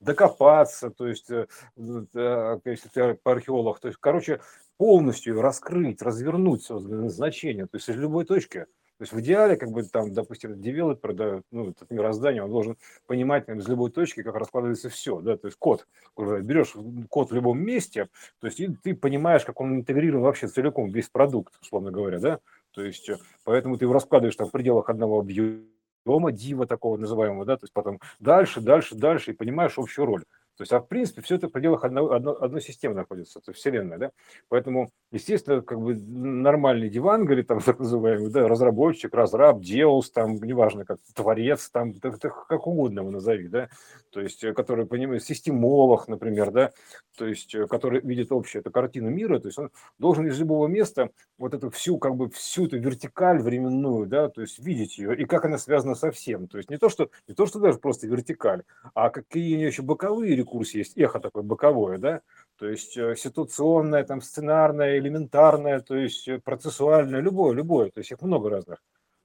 докопаться, 0.00 0.90
то 0.90 1.06
есть, 1.06 1.30
э, 1.30 1.46
если 1.76 2.88
ты 2.88 3.18
археолог, 3.24 3.80
то 3.80 3.88
есть, 3.88 3.98
короче, 4.00 4.40
полностью 4.76 5.40
раскрыть, 5.40 6.02
развернуть 6.02 6.64
свое 6.64 7.08
значение, 7.08 7.66
то 7.66 7.76
есть 7.76 7.88
из 7.88 7.96
любой 7.96 8.24
точки, 8.24 8.66
то 8.96 9.02
есть 9.02 9.12
в 9.12 9.20
идеале, 9.20 9.56
как 9.56 9.70
бы 9.70 9.82
там, 9.82 10.12
допустим, 10.12 10.60
девелопер, 10.60 11.14
да, 11.14 11.42
ну, 11.50 11.70
это 11.70 11.84
мироздание, 11.90 12.44
он 12.44 12.50
должен 12.50 12.76
понимать 13.06 13.46
там, 13.46 13.58
из 13.58 13.66
любой 13.66 13.90
точки, 13.90 14.22
как 14.22 14.36
раскладывается 14.36 14.88
все, 14.88 15.20
да, 15.20 15.36
то 15.36 15.48
есть 15.48 15.58
код, 15.58 15.86
берешь 16.16 16.74
код 17.08 17.30
в 17.30 17.34
любом 17.34 17.60
месте, 17.60 18.08
то 18.40 18.46
есть 18.46 18.60
и 18.60 18.68
ты 18.68 18.94
понимаешь, 18.94 19.44
как 19.44 19.60
он 19.60 19.74
интегрирован 19.74 20.22
вообще 20.22 20.46
целиком, 20.46 20.90
весь 20.90 21.08
продукт, 21.08 21.54
условно 21.60 21.90
говоря, 21.90 22.20
да, 22.20 22.40
то 22.74 22.82
есть 22.82 23.08
э, 23.08 23.18
поэтому 23.44 23.76
ты 23.76 23.84
его 23.84 23.94
раскладываешь 23.94 24.36
там 24.36 24.48
в 24.48 24.52
пределах 24.52 24.90
одного 24.90 25.20
объема, 25.20 26.32
дива 26.32 26.66
такого 26.66 26.96
называемого, 26.96 27.44
да, 27.44 27.56
то 27.56 27.64
есть 27.64 27.72
потом 27.72 28.00
дальше, 28.18 28.60
дальше, 28.60 28.94
дальше, 28.94 29.30
и 29.30 29.34
понимаешь 29.34 29.78
общую 29.78 30.06
роль. 30.06 30.24
То 30.56 30.62
есть, 30.62 30.72
а 30.72 30.78
в 30.80 30.86
принципе, 30.86 31.20
все 31.22 31.34
это 31.34 31.48
в 31.48 31.50
пределах 31.50 31.84
одной, 31.84 32.14
одной, 32.14 32.36
одной 32.36 32.60
системы 32.60 32.94
находится, 32.94 33.40
то 33.40 33.50
есть 33.50 33.60
Вселенная, 33.60 33.98
да. 33.98 34.10
Поэтому, 34.48 34.90
естественно, 35.14 35.62
как 35.62 35.80
бы 35.80 35.94
нормальный 35.94 36.88
диван, 36.88 37.24
говорит, 37.24 37.46
там, 37.46 37.60
так 37.64 37.78
называемый, 37.78 38.30
да, 38.30 38.48
разработчик, 38.48 39.14
разраб, 39.14 39.60
деус, 39.60 40.10
там, 40.10 40.34
неважно, 40.34 40.84
как 40.84 40.98
творец, 41.14 41.70
там, 41.70 41.94
так, 41.94 42.18
так, 42.18 42.46
как 42.46 42.66
угодно 42.66 43.00
его 43.00 43.10
назови, 43.10 43.48
да, 43.48 43.68
то 44.10 44.20
есть, 44.20 44.42
э, 44.44 44.52
который 44.52 44.86
понимает, 44.86 45.24
системолог, 45.24 46.08
например, 46.08 46.50
да, 46.50 46.72
то 47.16 47.26
есть, 47.26 47.54
э, 47.54 47.66
который 47.66 48.00
видит 48.00 48.32
общую 48.32 48.60
эту 48.60 48.70
картину 48.70 49.10
мира, 49.10 49.38
то 49.38 49.48
есть, 49.48 49.58
он 49.58 49.70
должен 49.98 50.26
из 50.26 50.38
любого 50.38 50.66
места 50.66 51.10
вот 51.38 51.54
эту 51.54 51.70
всю, 51.70 51.98
как 51.98 52.16
бы, 52.16 52.28
всю 52.30 52.66
эту 52.66 52.78
вертикаль 52.78 53.40
временную, 53.40 54.06
да, 54.06 54.28
то 54.28 54.40
есть, 54.40 54.58
видеть 54.58 54.98
ее, 54.98 55.16
и 55.16 55.24
как 55.24 55.44
она 55.44 55.58
связана 55.58 55.94
со 55.94 56.10
всем, 56.10 56.48
то 56.48 56.58
есть, 56.58 56.70
не 56.70 56.76
то, 56.76 56.88
что, 56.88 57.08
не 57.28 57.34
то, 57.34 57.46
что 57.46 57.60
даже 57.60 57.78
просто 57.78 58.08
вертикаль, 58.08 58.64
а 58.94 59.10
какие 59.10 59.54
у 59.54 59.58
нее 59.58 59.68
еще 59.68 59.82
боковые 59.82 60.34
рекурсии 60.34 60.78
есть, 60.78 60.98
эхо 60.98 61.20
такое 61.20 61.44
боковое, 61.44 61.98
да, 61.98 62.20
то 62.58 62.68
есть 62.68 62.96
э, 62.96 63.16
ситуационное, 63.16 64.04
там, 64.04 64.20
сценарное, 64.20 64.98
элементарное, 64.98 65.80
то 65.80 65.96
есть 65.96 66.28
э, 66.28 66.38
процессуальное, 66.38 67.20
любое, 67.20 67.54
любое, 67.54 67.90
то 67.90 67.98
есть 67.98 68.12
их 68.12 68.22
много 68.22 68.50
разных. 68.50 68.82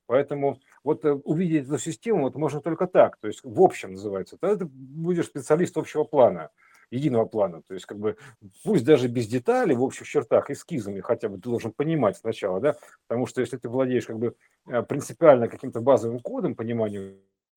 Поэтому 0.08 0.60
вот 0.84 1.06
э, 1.06 1.12
увидеть 1.12 1.68
эту 1.68 1.78
систему 1.78 2.24
вот 2.24 2.36
можно 2.36 2.62
только 2.62 2.88
так, 2.88 3.18
то 3.18 3.28
есть 3.28 3.42
в 3.44 3.62
общем 3.62 3.94
называется. 3.94 4.38
Тогда 4.40 4.58
ты 4.58 4.66
будешь 4.66 5.28
специалист 5.28 5.78
общего 5.78 6.04
плана, 6.04 6.50
единого 6.90 7.26
плана. 7.26 7.62
То 7.62 7.76
есть 7.76 7.86
как 7.86 8.00
бы 8.00 8.18
пусть 8.64 8.84
даже 8.84 9.08
без 9.08 9.28
деталей, 9.28 9.76
в 9.76 9.84
общих 9.84 10.08
чертах, 10.08 10.50
эскизами 10.50 11.00
хотя 11.00 11.30
бы 11.30 11.36
ты 11.36 11.44
должен 11.44 11.72
понимать 11.72 12.18
сначала, 12.18 12.60
да, 12.60 12.78
потому 13.08 13.28
что 13.28 13.42
если 13.42 13.58
ты 13.58 13.70
владеешь 13.70 14.08
как 14.08 14.18
бы 14.18 14.36
принципиально 14.88 15.48
каким-то 15.48 15.82
базовым 15.82 16.20
кодом 16.20 16.56
понимания 16.56 17.16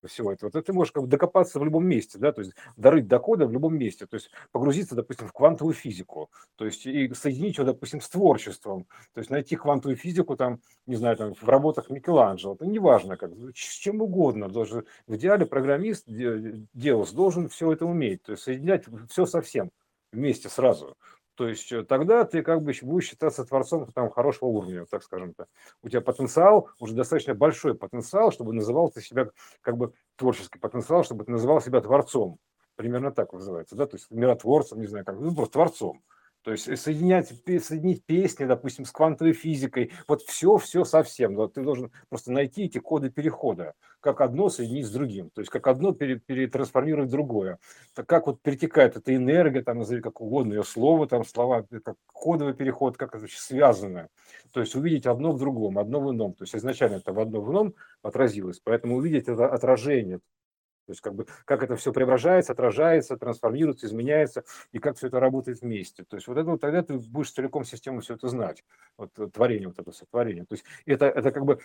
всего 0.09 0.33
этого, 0.33 0.51
то 0.51 0.63
ты 0.63 0.73
можешь 0.73 0.93
как 0.93 1.05
бы 1.05 1.09
докопаться 1.09 1.59
в 1.59 1.65
любом 1.65 1.87
месте, 1.87 2.19
да, 2.19 2.33
то 2.33 2.41
есть 2.41 2.55
дорыть 2.77 3.07
до 3.09 3.19
кода 3.19 3.47
в 3.47 3.53
любом 3.53 3.77
месте, 3.77 4.07
то 4.07 4.15
есть 4.15 4.31
погрузиться, 4.51 4.95
допустим, 4.95 5.29
в 5.29 5.33
квантовую 5.33 5.75
физику, 5.75 6.31
то 6.57 6.65
есть 6.65 6.87
и 6.87 7.13
соединить 7.15 7.59
его, 7.59 7.67
допустим, 7.67 8.01
с 8.01 8.09
творчеством, 8.09 8.87
то 9.15 9.21
есть 9.21 9.31
найти 9.31 9.57
квантовую 9.57 9.97
физику 9.97 10.37
там, 10.37 10.61
не 10.87 10.97
знаю, 10.97 11.17
там 11.17 11.35
в 11.35 11.49
работах 11.49 11.91
Микеланджело, 11.91 12.55
это 12.55 12.67
неважно, 12.67 13.17
как, 13.17 13.33
с 13.55 13.75
чем 13.75 14.01
угодно, 14.03 14.49
должен, 14.49 14.85
в 15.07 15.17
идеале 15.17 15.47
программист, 15.47 16.05
делос 16.07 17.13
должен 17.13 17.49
все 17.49 17.73
это 17.73 17.87
уметь, 17.87 18.23
то 18.23 18.33
есть 18.33 18.45
соединять 18.45 18.85
все 19.09 19.27
со 19.27 19.41
всем 19.41 19.71
вместе 20.13 20.49
сразу. 20.49 20.97
То 21.35 21.49
есть 21.49 21.73
э, 21.73 21.83
тогда 21.85 22.25
ты 22.25 22.43
как 22.43 22.63
бы 22.63 22.73
будешь 22.83 23.07
считаться 23.07 23.45
творцом 23.45 23.91
там 23.93 24.11
хорошего 24.11 24.49
уровня, 24.49 24.85
так 24.87 25.03
скажем 25.03 25.33
то 25.35 25.47
У 25.83 25.89
тебя 25.89 26.01
потенциал, 26.01 26.69
уже 26.79 26.95
достаточно 26.95 27.35
большой 27.35 27.75
потенциал, 27.75 28.33
чтобы 28.33 28.53
называл 28.53 28.91
ты 28.91 29.01
себя 29.01 29.29
как 29.63 29.77
бы 29.77 29.93
творческий 30.17 30.59
потенциал, 30.59 31.05
чтобы 31.05 31.25
ты 31.25 31.31
называл 31.31 31.61
себя 31.61 31.81
творцом. 31.81 32.39
Примерно 32.77 33.13
так 33.13 33.33
называется, 33.33 33.77
да, 33.77 33.87
то 33.87 33.97
есть 33.97 34.11
миротворцем, 34.11 34.81
не 34.81 34.87
знаю 34.87 35.05
как, 35.05 35.19
ну 35.19 35.35
просто 35.35 35.53
творцом. 35.55 36.03
То 36.43 36.51
есть 36.51 36.69
э, 36.69 36.77
соединять, 36.77 37.29
соединить 37.29 38.05
песни, 38.05 38.45
допустим, 38.45 38.85
с 38.85 38.91
квантовой 38.91 39.33
физикой, 39.33 39.93
вот 40.09 40.23
все, 40.23 40.57
все 40.57 40.85
совсем. 40.85 41.37
Ты 41.51 41.63
должен 41.63 41.93
просто 42.09 42.33
найти 42.33 42.65
эти 42.65 42.79
коды 42.79 43.11
перехода, 43.11 43.75
как 44.01 44.21
одно 44.21 44.49
соединить 44.49 44.87
с 44.87 44.91
другим, 44.91 45.31
то 45.31 45.41
есть 45.41 45.51
как 45.51 45.67
одно 45.69 45.93
перетрансформировать 45.93 47.09
в 47.09 47.13
другое. 47.13 47.59
Так 47.95 48.07
как 48.07 48.27
вот 48.27 48.43
перетекает 48.43 48.97
эта 48.97 49.15
энергия, 49.15 49.63
там 49.63 49.79
назови 49.79 50.01
как 50.01 50.21
угодно, 50.21 50.55
ее 50.55 50.65
слово, 50.65 51.07
там 51.07 51.25
слова, 51.25 51.65
как 51.85 51.97
кодовый 52.07 52.55
переход, 52.55 52.97
как 52.97 53.15
это 53.15 53.27
связано. 53.29 54.09
То 54.53 54.61
есть 54.61 54.75
увидеть 54.75 55.07
одно 55.07 55.33
в 55.33 55.39
другом, 55.39 55.79
одно 55.79 56.01
в 56.01 56.11
ином. 56.11 56.35
То 56.35 56.43
есть 56.43 56.57
изначально 56.57 56.97
это 56.97 57.13
в 57.13 57.21
одном 57.21 57.45
в 57.45 57.53
ином 57.53 57.75
отразилось, 58.03 58.61
поэтому 58.63 58.97
увидеть 58.97 59.29
это 59.29 59.47
отражение, 59.47 60.21
то 60.87 60.93
есть 60.93 61.01
как 61.01 61.15
бы 61.15 61.27
как 61.45 61.63
это 61.63 61.77
все 61.77 61.93
преображается, 61.93 62.53
отражается, 62.53 63.17
трансформируется, 63.17 63.87
изменяется, 63.87 64.45
и 64.73 64.79
как 64.79 64.97
все 64.97 65.09
это 65.09 65.21
работает 65.21 65.61
вместе. 65.61 66.05
То 66.05 66.17
есть 66.17 66.27
вот 66.29 66.39
это 66.39 66.51
вот 66.51 66.61
тогда 66.61 66.83
ты 66.83 66.99
будешь 66.99 67.33
целиком 67.33 67.65
систему 67.65 68.01
все 68.01 68.15
это 68.15 68.29
знать. 68.29 68.65
Вот 68.97 69.11
э, 69.19 69.29
творение, 69.29 69.69
вот 69.69 69.79
это 69.79 69.93
сотворение. 69.93 70.45
То 70.45 70.55
есть 70.55 70.65
это, 70.87 71.07
это 71.07 71.31
как 71.31 71.45
бы 71.45 71.61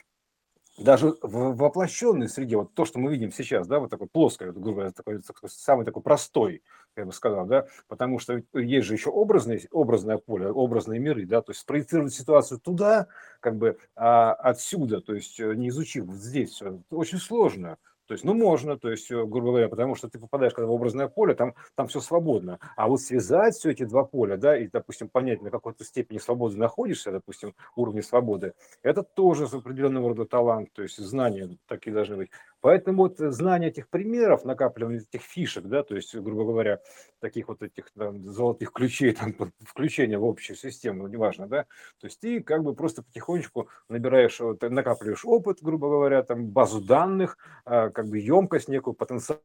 даже 0.77 1.15
в 1.21 1.55
воплощенной 1.55 2.29
среде, 2.29 2.55
вот 2.57 2.73
то, 2.75 2.85
что 2.85 2.99
мы 2.99 3.11
видим 3.11 3.31
сейчас, 3.31 3.67
да, 3.67 3.79
вот 3.79 3.89
такой 3.89 4.07
плоское, 4.07 4.51
грубо 4.51 4.73
говоря, 4.73 4.91
такой, 4.91 5.21
самый 5.47 5.85
такой 5.85 6.03
простой, 6.03 6.61
я 6.95 7.05
бы 7.05 7.11
сказал, 7.11 7.47
да, 7.47 7.65
потому 7.87 8.19
что 8.19 8.43
есть 8.53 8.85
же 8.85 8.93
еще 8.93 9.09
образное, 9.09 9.59
образное 9.71 10.17
поле, 10.17 10.49
образные 10.49 10.99
миры, 10.99 11.25
да, 11.25 11.41
то 11.41 11.51
есть 11.51 11.61
спроецировать 11.61 12.13
ситуацию 12.13 12.59
туда, 12.59 13.07
как 13.39 13.57
бы 13.57 13.77
а, 13.95 14.33
отсюда, 14.33 15.01
то 15.01 15.15
есть 15.15 15.39
э, 15.39 15.55
не 15.55 15.69
изучив 15.69 16.05
здесь 16.11 16.51
все, 16.51 16.79
очень 16.91 17.17
сложно. 17.17 17.77
То 18.07 18.13
есть, 18.13 18.23
ну, 18.23 18.33
можно, 18.33 18.77
то 18.77 18.89
есть, 18.89 19.11
э, 19.11 19.15
грубо 19.25 19.49
говоря, 19.49 19.67
потому 19.67 19.95
что 19.95 20.09
ты 20.09 20.17
попадаешь 20.17 20.53
когда 20.53 20.67
в 20.67 20.71
образное 20.71 21.07
поле, 21.07 21.35
там, 21.35 21.53
там 21.75 21.87
все 21.87 21.99
свободно. 21.99 22.59
А 22.75 22.87
вот 22.87 23.01
связать 23.01 23.55
все 23.55 23.71
эти 23.71 23.83
два 23.83 24.05
поля, 24.05 24.37
да, 24.37 24.57
и, 24.57 24.67
допустим, 24.67 25.09
понять, 25.09 25.41
на 25.41 25.51
какой-то 25.51 25.83
степени 25.83 26.17
свободы 26.17 26.57
находишься, 26.57 27.11
допустим, 27.11 27.53
уровне 27.75 28.01
свободы, 28.01 28.53
это 28.81 29.03
тоже 29.03 29.45
определенного 29.45 30.09
рода 30.09 30.25
талант, 30.25 30.71
то 30.73 30.83
есть 30.83 30.97
знания 30.97 31.57
такие 31.67 31.93
должны 31.93 32.15
быть. 32.15 32.29
Поэтому 32.61 33.03
вот 33.03 33.17
знание 33.19 33.69
этих 33.69 33.89
примеров, 33.89 34.43
накапливание 34.45 35.01
этих 35.01 35.21
фишек, 35.21 35.65
да, 35.65 35.83
то 35.83 35.95
есть, 35.95 36.15
грубо 36.15 36.43
говоря, 36.45 36.79
таких 37.19 37.47
вот 37.49 37.61
этих 37.61 37.91
там, 37.91 38.27
золотых 38.27 38.71
ключей, 38.73 39.13
там, 39.13 39.33
включения 39.65 40.17
в 40.17 40.25
общую 40.25 40.57
систему, 40.57 41.07
неважно, 41.07 41.47
да, 41.47 41.63
то 41.99 42.07
есть 42.07 42.19
ты 42.19 42.41
как 42.41 42.63
бы 42.63 42.73
просто 42.75 43.03
потихонечку 43.03 43.69
набираешь, 43.89 44.39
вот, 44.39 44.61
накапливаешь 44.61 45.25
опыт, 45.25 45.59
грубо 45.61 45.89
говоря, 45.89 46.23
там, 46.23 46.47
базу 46.47 46.81
данных, 46.81 47.37
а, 47.65 47.89
как 47.89 48.07
бы 48.07 48.17
емкость 48.19 48.67
некую, 48.69 48.93
потенциал, 48.95 49.39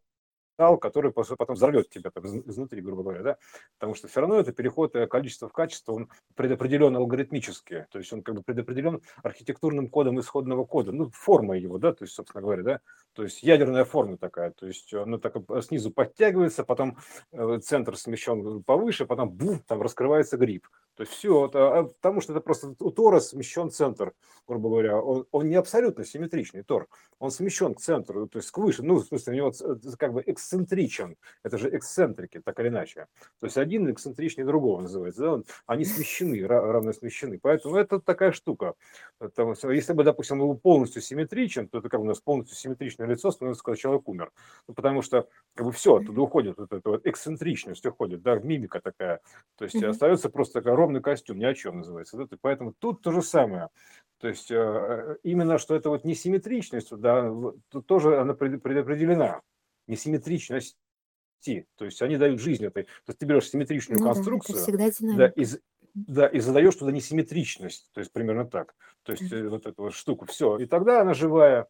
который 0.56 1.12
потом 1.12 1.56
взорвет 1.56 1.88
тебя 1.90 2.11
там, 2.11 2.26
изнутри, 2.26 2.80
грубо 2.80 3.02
говоря, 3.02 3.23
да, 3.23 3.37
потому 3.78 3.94
что 3.94 4.09
все 4.09 4.21
равно 4.21 4.38
это 4.38 4.52
переход 4.52 4.94
э, 4.94 5.06
количества 5.06 5.49
в 5.49 5.52
качество, 5.52 5.92
он 5.92 6.09
предопределен 6.35 6.97
алгоритмически, 6.97 7.87
то 7.90 7.99
есть 7.99 8.12
он 8.12 8.23
как 8.23 8.35
бы 8.35 8.42
предопределен 8.42 9.00
архитектурным 9.23 9.88
кодом 9.88 10.21
исходного 10.21 10.64
кода, 10.64 10.92
ну, 10.92 11.11
формой 11.11 11.61
его, 11.61 11.78
да, 11.78 11.92
то 11.92 12.04
есть, 12.04 12.14
собственно 12.14 12.42
говоря, 12.42 12.62
да, 12.62 12.80
то 13.14 13.23
есть 13.23 13.42
ядерная 13.42 13.85
форма 13.85 14.18
такая, 14.18 14.52
то 14.52 14.66
есть 14.66 14.92
она 14.94 15.18
так 15.18 15.37
снизу 15.62 15.90
подтягивается, 15.90 16.64
потом 16.64 16.99
э, 17.32 17.59
центр 17.62 17.97
смещен 17.97 18.62
повыше, 18.62 19.06
потом 19.06 19.30
бум, 19.30 19.61
там 19.66 19.82
раскрывается 19.82 20.37
гриб, 20.37 20.66
то 20.94 21.04
есть 21.04 21.12
все, 21.14 21.47
это, 21.47 21.78
а, 21.78 21.85
потому 21.85 22.21
что 22.21 22.32
это 22.32 22.40
просто 22.42 22.75
у 22.78 22.90
Тора 22.90 23.21
смещен 23.21 23.71
центр, 23.71 24.12
грубо 24.47 24.68
говоря. 24.68 25.00
Он, 25.00 25.26
он 25.30 25.49
не 25.49 25.54
абсолютно 25.54 26.04
симметричный 26.04 26.62
Тор, 26.62 26.87
он 27.18 27.30
смещен 27.30 27.75
к 27.75 27.80
центру, 27.80 28.28
то 28.28 28.38
есть 28.38 28.50
к 28.50 28.59
выше, 28.59 28.82
ну, 28.82 28.97
в 28.97 29.04
смысле, 29.06 29.32
у 29.32 29.37
него 29.37 29.52
как 29.99 30.12
бы 30.12 30.23
эксцентричен, 30.42 31.16
это 31.44 31.58
же 31.58 31.75
эксцентрики, 31.76 32.40
так 32.44 32.58
или 32.61 32.68
иначе. 32.68 33.06
То 33.40 33.46
есть 33.46 33.56
один 33.56 33.90
эксцентричнее 33.90 34.44
другого 34.44 34.80
называется, 34.80 35.22
да? 35.22 35.42
они 35.66 35.84
смещены, 35.84 36.46
равно 36.46 36.92
смещены. 36.92 37.38
Поэтому 37.40 37.76
это 37.76 38.00
такая 38.00 38.32
штука. 38.32 38.75
Если 39.20 39.92
бы, 39.92 40.04
допустим, 40.04 40.40
он 40.40 40.49
был 40.49 40.56
полностью 40.58 41.00
симметричен, 41.00 41.68
то 41.68 41.78
это 41.78 41.88
как 41.88 42.00
у 42.00 42.04
нас 42.04 42.20
полностью 42.20 42.56
симметричное 42.56 43.06
лицо 43.06 43.30
становится, 43.30 43.62
когда 43.62 43.76
человек 43.76 44.08
умер. 44.08 44.32
Ну, 44.68 44.75
потому 44.75 45.02
что 45.02 45.28
как 45.54 45.66
бы 45.66 45.72
все 45.72 45.96
оттуда 45.96 46.20
уходит, 46.20 46.58
вот 46.58 46.72
эта 46.72 46.88
вот 46.90 47.06
эксцентричность 47.06 47.87
уходит, 47.87 48.22
да, 48.22 48.37
мимика 48.37 48.80
такая. 48.80 49.20
То 49.56 49.64
есть 49.64 49.76
mm-hmm. 49.76 49.88
остается 49.88 50.28
просто 50.28 50.54
такая 50.54 50.75
ровный 50.75 51.00
костюм, 51.00 51.38
ни 51.38 51.44
о 51.44 51.54
чем 51.54 51.78
называется. 51.78 52.16
Да? 52.16 52.26
Поэтому 52.40 52.72
тут 52.78 53.02
то 53.02 53.12
же 53.12 53.22
самое. 53.22 53.68
То 54.22 54.28
есть 54.28 54.52
э, 54.52 55.16
именно 55.25 55.58
что 55.58 55.75
это 55.75 55.88
вот 55.88 56.04
несимметричность, 56.04 56.96
да, 56.96 57.28
тут 57.70 57.87
тоже 57.87 58.20
она 58.20 58.34
предопределена. 58.34 59.40
Несимметричность 59.87 60.77
то 61.77 61.85
есть 61.85 62.01
они 62.03 62.17
дают 62.17 62.41
жизнь 62.41 62.65
этой. 62.65 62.85
То 62.85 63.09
есть 63.09 63.19
ты 63.19 63.27
берешь 63.27 63.51
симметричную 63.51 63.99
ну, 63.99 64.07
конструкцию 64.07 64.59
да, 65.17 65.17
да, 65.17 65.27
и, 65.35 65.45
да, 65.95 66.27
и 66.29 66.39
задаешь 66.39 66.77
туда 66.77 66.93
несимметричность, 66.93 67.91
то 67.93 68.01
есть 68.01 68.12
примерно 68.12 68.45
так. 68.45 68.75
То 69.03 69.12
есть 69.12 69.25
mm-hmm. 69.25 69.49
вот 69.49 69.67
эту 69.67 69.83
вот 69.83 69.95
штуку, 69.95 70.25
все. 70.27 70.59
И 70.59 70.67
тогда 70.67 71.01
она 71.01 71.15
живая, 71.15 71.67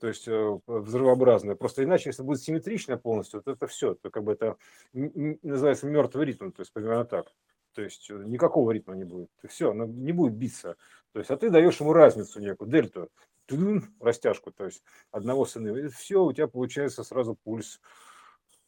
то 0.00 0.06
есть 0.06 0.28
взрывообразная. 0.28 1.56
Просто 1.56 1.82
иначе, 1.82 2.10
если 2.10 2.22
будет 2.22 2.42
симметричная 2.42 2.96
полностью, 2.96 3.42
то 3.42 3.50
это 3.50 3.66
все. 3.66 3.94
То 3.94 4.10
как 4.10 4.22
бы 4.22 4.32
это 4.32 4.56
называется 4.92 5.86
мертвый 5.86 6.26
ритм, 6.26 6.50
то 6.52 6.60
есть 6.60 6.72
примерно 6.72 7.04
так. 7.04 7.32
То 7.74 7.82
есть 7.82 8.10
э, 8.10 8.14
никакого 8.14 8.70
ритма 8.70 8.94
не 8.94 9.04
будет. 9.04 9.28
Все, 9.48 9.72
она 9.72 9.84
не 9.84 10.12
будет 10.12 10.32
биться. 10.32 10.76
То 11.12 11.18
есть, 11.18 11.30
а 11.30 11.36
ты 11.36 11.50
даешь 11.50 11.78
ему 11.78 11.92
разницу 11.92 12.40
некую, 12.40 12.70
дельту, 12.70 13.10
растяжку, 14.00 14.50
то 14.50 14.64
есть 14.64 14.82
одного 15.10 15.44
сына. 15.44 15.68
И 15.76 15.88
все, 15.88 16.22
у 16.22 16.32
тебя 16.32 16.48
получается 16.48 17.04
сразу 17.04 17.34
пульс. 17.34 17.80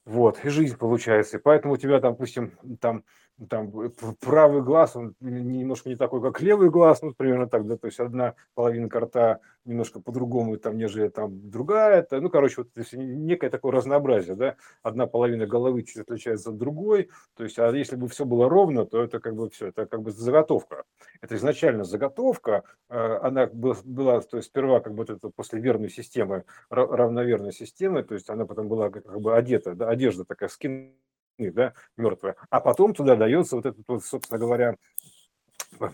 Вот, 0.05 0.45
и 0.45 0.49
жизнь 0.49 0.77
получается. 0.77 1.37
И 1.37 1.41
поэтому 1.41 1.75
у 1.75 1.77
тебя, 1.77 2.01
допустим, 2.01 2.53
там 2.81 3.05
там 3.47 3.73
правый 4.21 4.63
глаз, 4.63 4.97
он 4.97 5.15
немножко 5.21 5.89
не 5.89 5.97
такой, 5.97 6.21
как 6.21 6.41
левый 6.41 6.71
глаз, 6.71 7.03
ну, 7.03 7.15
примерно 7.15 7.49
так, 7.49 7.67
да, 7.67 7.77
то 7.77 7.87
есть 7.87 8.01
одна 8.01 8.35
половинка 8.55 9.01
рта 9.01 9.41
немножко 9.65 10.01
по-другому, 10.01 10.57
там, 10.57 10.77
нежели 10.77 11.09
там 11.09 11.51
другая, 11.51 12.01
это, 12.01 12.21
ну, 12.21 12.31
короче, 12.31 12.63
вот 12.63 12.71
некое 12.93 13.51
такое 13.51 13.73
разнообразие, 13.73 14.35
да, 14.35 14.57
одна 14.83 15.07
половина 15.07 15.47
головы 15.47 15.83
чуть 15.83 15.99
отличается 15.99 16.51
от 16.51 16.57
другой, 16.57 17.11
то 17.37 17.45
есть, 17.45 17.59
а 17.59 17.71
если 17.71 17.97
бы 17.97 18.09
все 18.09 18.25
было 18.25 18.49
ровно, 18.49 18.87
то 18.87 19.03
это 19.03 19.21
как 19.21 19.37
бы 19.37 19.49
все, 19.51 19.69
это 19.69 19.87
как 19.87 20.03
бы 20.03 20.11
заготовка, 20.11 20.85
это 21.21 21.37
изначально 21.37 21.85
заготовка, 21.85 22.65
э, 22.89 23.19
она 23.23 23.47
была, 23.47 24.21
то 24.21 24.39
есть, 24.39 24.49
сперва 24.49 24.81
как 24.81 24.95
бы 24.95 24.99
вот 24.99 25.11
это 25.11 25.31
после 25.31 25.61
верной 25.61 25.91
системы, 25.91 26.45
равноверной 26.71 27.53
системы, 27.53 28.03
то 28.03 28.15
есть, 28.15 28.29
она 28.31 28.47
потом 28.47 28.69
была 28.69 28.91
как 28.91 29.21
бы 29.21 29.37
одета, 29.37 29.75
да, 29.75 29.89
одежда 29.89 30.25
такая 30.25 30.49
скин 30.49 30.95
да, 31.39 31.75
мертвая, 31.97 32.37
а 32.51 32.61
потом 32.61 32.95
туда 32.95 33.17
дается 33.17 33.57
вот 33.57 33.67
этот 33.67 33.85
вот, 33.89 34.05
собственно 34.05 34.39
говоря, 34.39 34.77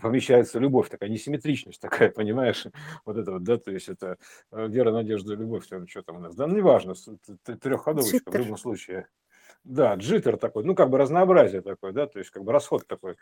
помещается 0.00 0.58
любовь, 0.58 0.88
такая 0.88 1.10
несимметричность 1.10 1.80
такая, 1.80 2.10
понимаешь, 2.10 2.66
вот 3.04 3.16
это 3.16 3.32
вот, 3.32 3.44
да, 3.44 3.58
то 3.58 3.70
есть 3.70 3.88
это 3.88 4.18
э, 4.52 4.68
вера, 4.68 4.92
надежда, 4.92 5.34
любовь, 5.34 5.66
там, 5.66 5.86
что 5.86 6.02
там 6.02 6.16
у 6.16 6.20
нас, 6.20 6.34
да, 6.34 6.46
ну, 6.46 6.56
неважно, 6.56 6.94
трехходовочка 7.44 8.30
в 8.30 8.34
любом 8.34 8.56
случае. 8.56 9.08
Да, 9.62 9.94
джиттер 9.94 10.36
такой, 10.36 10.62
ну, 10.62 10.74
как 10.74 10.90
бы 10.90 10.98
разнообразие 10.98 11.62
такое, 11.62 11.92
да, 11.92 12.06
то 12.06 12.18
есть 12.18 12.30
как 12.30 12.44
бы 12.44 12.52
расход 12.52 12.86
такой 12.86 13.16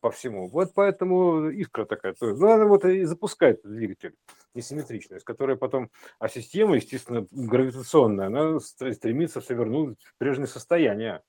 по 0.00 0.10
всему. 0.10 0.48
Вот 0.48 0.72
поэтому 0.74 1.50
искра 1.50 1.84
такая. 1.84 2.14
То 2.14 2.30
есть, 2.30 2.40
ну, 2.40 2.50
она 2.50 2.64
вот 2.64 2.84
и 2.84 3.04
запускает 3.04 3.60
двигатель, 3.62 4.16
несимметричность, 4.54 5.24
которая 5.24 5.56
потом, 5.56 5.90
а 6.18 6.28
система, 6.28 6.74
естественно, 6.74 7.28
гравитационная, 7.30 8.26
она 8.26 8.58
стремится 8.58 9.40
все 9.40 9.54
вернуть 9.54 10.02
в 10.02 10.18
прежнее 10.18 10.48
состояние 10.48 11.22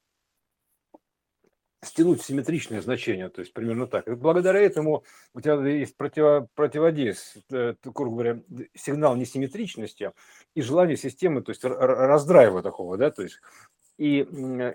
стянуть 1.86 2.22
симметричное 2.22 2.82
значение, 2.82 3.30
то 3.30 3.42
есть 3.42 3.54
примерно 3.54 3.88
так. 3.88 4.06
Благодаря 4.18 4.60
этому 4.60 5.04
у 5.34 5.42
тебя 5.42 5.56
есть 5.68 5.96
против, 5.96 6.48
противодействие, 6.56 7.44
э, 7.52 7.76
грубо 7.84 8.16
говоря, 8.16 8.42
сигнал 8.74 9.16
несимметричности 9.16 10.12
и 10.54 10.62
желание 10.62 10.98
системы, 10.98 11.42
то 11.42 11.52
есть 11.52 11.64
раздрайва 11.64 12.62
такого, 12.62 12.98
да, 12.98 13.12
то 13.12 13.24
есть 13.24 13.40
и, 13.98 14.28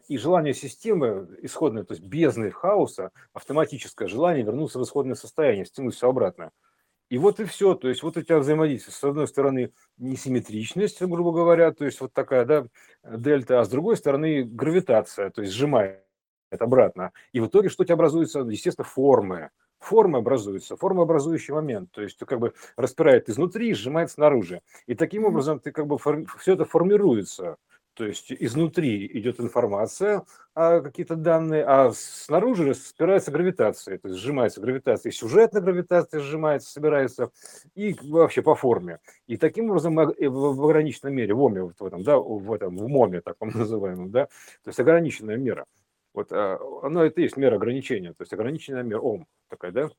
и 0.08 0.16
желание 0.16 0.54
системы 0.54 1.28
исходное, 1.42 1.84
то 1.84 1.94
есть 1.94 2.04
бездны 2.04 2.50
хаоса, 2.50 3.10
автоматическое 3.32 4.08
желание 4.08 4.44
вернуться 4.44 4.78
в 4.78 4.82
исходное 4.82 5.14
состояние, 5.14 5.66
стянуть 5.66 5.94
все 5.94 6.08
обратно. 6.08 6.50
И 7.10 7.18
вот 7.18 7.40
и 7.40 7.44
все, 7.44 7.74
то 7.74 7.88
есть 7.88 8.04
вот 8.04 8.16
у 8.16 8.22
тебя 8.22 8.38
взаимодействие. 8.38 8.94
С 8.94 9.02
одной 9.02 9.26
стороны, 9.26 9.72
несимметричность, 9.98 11.02
грубо 11.02 11.32
говоря, 11.32 11.72
то 11.72 11.84
есть 11.84 12.00
вот 12.00 12.12
такая, 12.12 12.44
да, 12.44 12.66
дельта, 13.02 13.60
а 13.60 13.64
с 13.64 13.68
другой 13.68 13.96
стороны, 13.96 14.44
гравитация, 14.44 15.30
то 15.30 15.42
есть 15.42 15.52
сжимает 15.52 16.04
обратно. 16.58 17.12
И 17.32 17.40
в 17.40 17.46
итоге 17.46 17.68
что 17.68 17.82
у 17.82 17.84
тебя 17.86 17.94
образуется? 17.94 18.40
Естественно, 18.40 18.84
формы. 18.84 19.50
Формы 19.78 20.18
образуются, 20.18 20.76
формообразующий 20.76 21.54
момент. 21.54 21.90
То 21.92 22.02
есть 22.02 22.18
ты 22.18 22.26
как 22.26 22.38
бы 22.38 22.52
распирает 22.76 23.28
изнутри 23.28 23.70
и 23.70 23.74
сжимает 23.74 24.10
снаружи. 24.10 24.60
И 24.86 24.94
таким 24.94 25.24
образом 25.24 25.58
ты 25.58 25.72
как 25.72 25.86
бы 25.86 25.96
форм... 25.96 26.26
все 26.38 26.52
это 26.52 26.64
формируется. 26.64 27.56
То 27.94 28.06
есть 28.06 28.32
изнутри 28.32 29.06
идет 29.18 29.40
информация, 29.40 30.24
а 30.54 30.80
какие-то 30.80 31.16
данные, 31.16 31.64
а 31.64 31.92
снаружи 31.92 32.70
распирается 32.70 33.30
гравитация, 33.30 33.98
то 33.98 34.08
есть 34.08 34.20
сжимается 34.20 34.60
гравитация, 34.60 35.10
и 35.10 35.12
сюжетная 35.12 35.60
гравитация 35.60 36.20
сжимается, 36.20 36.70
собирается, 36.70 37.30
и 37.74 37.94
вообще 38.02 38.42
по 38.42 38.54
форме. 38.54 39.00
И 39.26 39.36
таким 39.36 39.70
образом 39.70 39.96
в 39.96 40.64
ограниченной 40.64 41.12
мере, 41.12 41.34
в 41.34 41.42
ОМе, 41.42 41.64
в 41.64 41.84
этом, 41.84 42.02
да, 42.02 42.16
в 42.16 42.52
этом, 42.52 42.76
в 42.76 42.88
МОМе, 42.88 43.20
так 43.20 43.36
называемом, 43.40 44.10
да, 44.10 44.26
то 44.26 44.68
есть 44.68 44.80
ограниченная 44.80 45.36
мера– 45.36 45.66
вот 46.14 46.32
а, 46.32 46.58
оно 46.82 47.04
это 47.04 47.20
есть 47.20 47.36
мера 47.36 47.56
ограничения, 47.56 48.12
то 48.12 48.22
есть 48.22 48.32
ограниченная 48.32 48.82
мера 48.82 49.00
Ом 49.00 49.26
такая, 49.48 49.72
да? 49.72 49.90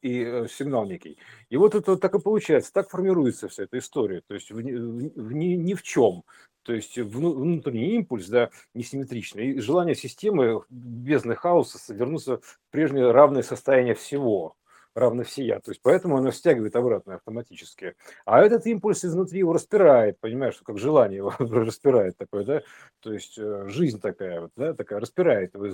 И 0.00 0.22
э, 0.22 0.48
сигнал 0.48 0.86
некий. 0.86 1.18
И 1.50 1.58
вот 1.58 1.74
это 1.74 1.92
вот 1.92 2.00
так 2.00 2.14
и 2.14 2.20
получается, 2.20 2.72
так 2.72 2.88
формируется 2.88 3.48
вся 3.48 3.64
эта 3.64 3.78
история, 3.78 4.22
то 4.26 4.34
есть 4.34 4.50
в, 4.50 4.56
в, 4.56 5.32
ни, 5.32 5.56
ни 5.56 5.74
в 5.74 5.82
чем. 5.82 6.24
То 6.62 6.72
есть 6.72 6.98
внутренний 6.98 7.94
импульс, 7.96 8.26
да, 8.28 8.48
несимметричный, 8.72 9.50
и 9.50 9.60
желание 9.60 9.94
системы 9.94 10.64
бездны 10.70 11.36
хаоса 11.36 11.78
вернуться 11.92 12.38
в 12.38 12.58
прежнее 12.70 13.10
равное 13.10 13.42
состояние 13.42 13.94
всего 13.94 14.56
равно 15.00 15.24
всея. 15.24 15.60
То 15.60 15.70
есть 15.70 15.80
поэтому 15.82 16.16
оно 16.16 16.30
стягивает 16.30 16.76
обратно 16.76 17.16
автоматически. 17.16 17.94
А 18.24 18.42
этот 18.42 18.66
импульс 18.66 19.04
изнутри 19.04 19.40
его 19.40 19.52
распирает, 19.52 20.18
понимаешь, 20.20 20.60
как 20.64 20.78
желание 20.78 21.18
его 21.18 21.32
распирает 21.38 22.16
такое, 22.16 22.44
да? 22.44 22.62
То 23.00 23.12
есть 23.12 23.38
э, 23.38 23.68
жизнь 23.68 24.00
такая 24.00 24.42
вот, 24.42 24.52
да, 24.56 24.74
такая 24.74 25.00
распирает 25.00 25.54
его 25.54 25.68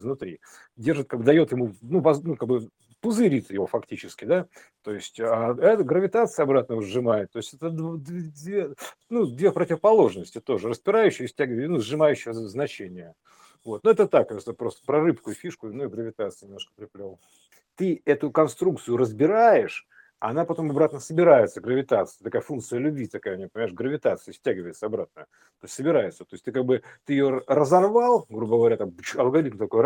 изнутри. 0.00 0.40
Держит, 0.76 1.08
как 1.08 1.20
бы 1.20 1.24
дает 1.24 1.52
ему, 1.52 1.74
ну, 1.82 2.02
ну 2.22 2.36
как 2.36 2.48
бы 2.48 2.68
пузырит 3.00 3.50
его 3.50 3.66
фактически, 3.66 4.24
да, 4.24 4.46
то 4.82 4.92
есть 4.92 5.20
а 5.20 5.54
эта 5.60 5.84
гравитация 5.84 6.42
обратно 6.42 6.80
сжимает, 6.80 7.30
то 7.30 7.38
есть 7.38 7.54
это 7.54 7.70
две, 7.70 8.74
ну, 9.10 9.26
две 9.26 9.52
противоположности 9.52 10.40
тоже, 10.40 10.68
распирающие 10.68 11.26
и 11.26 11.28
стягивающие, 11.28 11.68
ну, 11.68 11.78
сжимающие 11.78 12.32
значения. 12.32 13.14
Вот, 13.64 13.84
ну 13.84 13.90
это 13.90 14.06
так, 14.06 14.30
это 14.30 14.52
просто 14.52 14.84
про 14.86 15.00
рыбку 15.00 15.30
и 15.30 15.34
фишку, 15.34 15.68
ну 15.68 15.84
и 15.84 15.88
гравитацию 15.88 16.48
немножко 16.48 16.72
приплел 16.74 17.20
ты 17.76 18.02
эту 18.04 18.30
конструкцию 18.30 18.96
разбираешь, 18.96 19.86
она 20.18 20.44
потом 20.44 20.70
обратно 20.70 20.98
собирается, 20.98 21.60
гравитация, 21.60 22.24
такая 22.24 22.42
функция 22.42 22.78
любви 22.78 23.06
такая, 23.06 23.48
понимаешь, 23.48 23.72
гравитация 23.74 24.32
стягивается 24.32 24.86
обратно, 24.86 25.26
то 25.60 25.64
есть 25.64 25.74
собирается, 25.74 26.24
то 26.24 26.34
есть 26.34 26.44
ты 26.44 26.52
как 26.52 26.64
бы, 26.64 26.82
ты 27.04 27.12
ее 27.12 27.42
разорвал, 27.46 28.26
грубо 28.28 28.56
говоря, 28.56 28.76
там 28.76 28.94
алгоритм 29.16 29.58
такой 29.58 29.82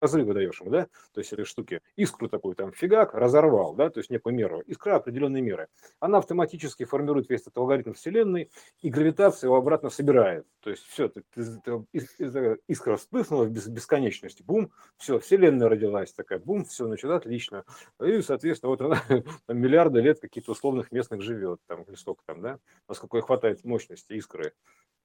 разрывы 0.00 0.34
даешь 0.34 0.60
ему, 0.60 0.70
да, 0.70 0.88
то 1.12 1.20
есть 1.20 1.32
этой 1.32 1.44
штуки, 1.44 1.80
искру 1.96 2.28
такую 2.28 2.54
там 2.54 2.72
фигак, 2.72 3.14
разорвал, 3.14 3.74
да, 3.74 3.90
то 3.90 3.98
есть 3.98 4.10
некую 4.10 4.34
меру, 4.34 4.60
искра 4.66 4.96
определенной 4.96 5.40
меры, 5.40 5.68
она 6.00 6.18
автоматически 6.18 6.84
формирует 6.84 7.28
весь 7.28 7.42
этот 7.42 7.56
алгоритм 7.58 7.92
Вселенной, 7.92 8.50
и 8.80 8.90
гравитация 8.90 9.48
его 9.48 9.56
обратно 9.56 9.90
собирает, 9.90 10.46
то 10.60 10.70
есть 10.70 10.84
все, 10.84 11.08
ты, 11.08 11.22
ты, 11.34 11.44
ты, 11.92 12.58
искра 12.68 12.96
вспыхнула 12.96 13.44
в 13.44 13.50
бесконечности, 13.50 14.42
бум, 14.42 14.70
все, 14.96 15.18
Вселенная 15.18 15.68
родилась 15.68 16.12
такая, 16.12 16.38
бум, 16.38 16.64
все, 16.64 16.86
значит, 16.86 17.10
отлично, 17.10 17.64
и, 18.00 18.20
соответственно, 18.22 18.70
вот 18.70 18.80
она 18.80 19.02
там, 19.46 19.58
миллиарды 19.58 20.00
лет 20.00 20.20
каких-то 20.20 20.52
условных 20.52 20.92
местных 20.92 21.22
живет, 21.22 21.60
там, 21.66 21.82
или 21.82 21.94
сколько 21.94 22.22
там, 22.26 22.40
да, 22.40 22.58
насколько 22.88 23.20
хватает 23.20 23.64
мощности 23.64 24.12
искры, 24.12 24.52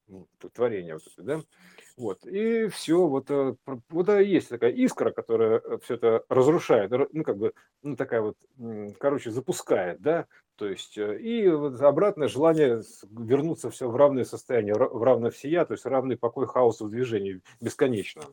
ну, 0.08 0.28
творения 0.54 0.94
вот 0.94 1.04
это, 1.08 1.24
да, 1.24 1.42
вот, 1.98 2.26
и 2.26 2.68
все, 2.68 3.08
вот, 3.08 3.30
э, 3.30 3.56
вот 3.90 4.10
есть 4.10 4.50
такая 4.50 4.72
искра, 4.72 5.12
которая 5.12 5.60
э, 5.60 5.78
все 5.84 5.96
это 5.96 6.24
разрушает, 6.30 6.92
ну, 7.12 7.24
как 7.24 7.38
бы, 7.38 7.54
ну, 7.82 7.96
такая 7.96 8.22
вот, 8.22 8.38
короче, 9.00 9.32
запускает, 9.32 10.02
да, 10.02 10.28
то 10.56 10.68
есть, 10.68 10.98
э, 10.98 11.20
и 11.20 11.48
вот 11.50 11.80
обратное 11.82 12.28
желание 12.28 12.82
вернуться 13.12 13.70
все 13.70 13.90
в 13.90 13.96
равное 13.96 14.26
состояние, 14.26 14.76
в 14.76 15.04
равное 15.04 15.32
всея, 15.32 15.66
то 15.66 15.74
есть 15.74 15.86
равный 15.86 16.18
покой 16.18 16.48
хаоса 16.48 16.86
в 16.86 16.90
движении 16.90 17.42
бесконечно. 17.60 18.24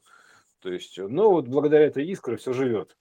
То 0.61 0.73
есть, 0.73 0.99
но 0.99 1.31
вот 1.31 1.47
благодаря 1.47 1.87
этой 1.87 2.05
искре 2.07 2.37
все 2.37 2.53
живет 2.53 2.97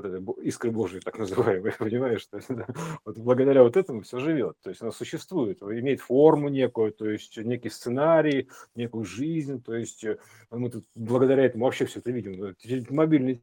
вот 0.00 0.04
этой 0.04 0.22
искры 0.44 0.70
Божьей, 0.70 1.00
так 1.00 1.18
называемой, 1.18 1.72
понимаешь, 1.78 2.22
что 2.22 2.40
да, 2.48 2.66
вот 3.04 3.18
благодаря 3.18 3.62
вот 3.62 3.76
этому 3.76 4.02
все 4.02 4.18
живет, 4.18 4.56
то 4.62 4.70
есть 4.70 4.82
она 4.82 4.92
существует, 4.92 5.62
имеет 5.62 6.00
форму 6.00 6.48
некую, 6.48 6.92
то 6.92 7.08
есть 7.08 7.36
некий 7.36 7.68
сценарий, 7.68 8.48
некую 8.74 9.04
жизнь, 9.04 9.62
то 9.62 9.74
есть 9.74 10.04
э, 10.04 10.18
мы 10.50 10.70
тут 10.70 10.84
благодаря 10.94 11.44
этому 11.44 11.64
вообще 11.64 11.86
все 11.86 12.00
это 12.00 12.10
видим, 12.10 12.54
мобильный 12.90 13.42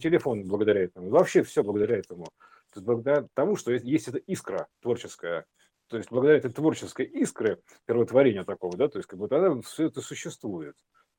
телефон 0.00 0.44
благодаря 0.46 0.82
этому, 0.82 1.10
вообще 1.10 1.42
все 1.42 1.62
благодаря 1.62 1.98
этому, 1.98 2.24
то 2.24 2.76
есть 2.76 2.86
благодаря 2.86 3.28
тому, 3.34 3.56
что 3.56 3.72
есть 3.72 4.08
эта 4.08 4.18
искра 4.18 4.68
творческая, 4.80 5.46
то 5.88 5.98
есть 5.98 6.10
благодаря 6.10 6.38
этой 6.38 6.50
творческой 6.50 7.06
искре 7.06 7.58
первотворения 7.86 8.44
такого, 8.44 8.76
да, 8.76 8.88
то 8.88 8.98
есть 8.98 9.08
как 9.08 9.18
бы 9.18 9.28
тогда 9.28 9.60
все 9.60 9.86
это 9.86 10.00
существует. 10.00 10.74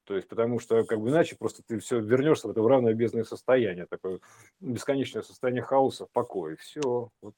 То 0.06 0.16
есть, 0.16 0.28
потому 0.28 0.60
что, 0.60 0.84
как 0.84 1.00
бы 1.00 1.10
иначе, 1.10 1.36
просто 1.38 1.63
ты 1.63 1.80
все 1.80 2.00
вернешься 2.00 2.48
в 2.48 2.52
это 2.52 2.62
равное 2.62 2.94
бездное 2.94 3.24
состояние, 3.24 3.88
такое 3.88 4.20
бесконечное 4.60 5.22
состояние 5.22 5.63
хаоса, 5.63 6.08
покоя. 6.12 6.56
Все. 6.58 7.10
Вот 7.22 7.36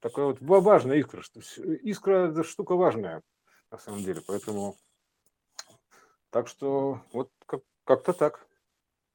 такая 0.00 0.26
вот 0.26 0.38
важная 0.40 0.98
искра. 0.98 1.22
Искра– 1.82 2.30
это 2.30 2.44
штука 2.44 2.76
важная, 2.76 3.22
на 3.70 3.78
самом 3.78 4.02
деле. 4.02 4.22
Поэтому, 4.26 4.76
так 6.30 6.48
что, 6.48 7.00
вот 7.12 7.30
как- 7.46 7.62
как-то 7.84 8.12
так. 8.12 8.47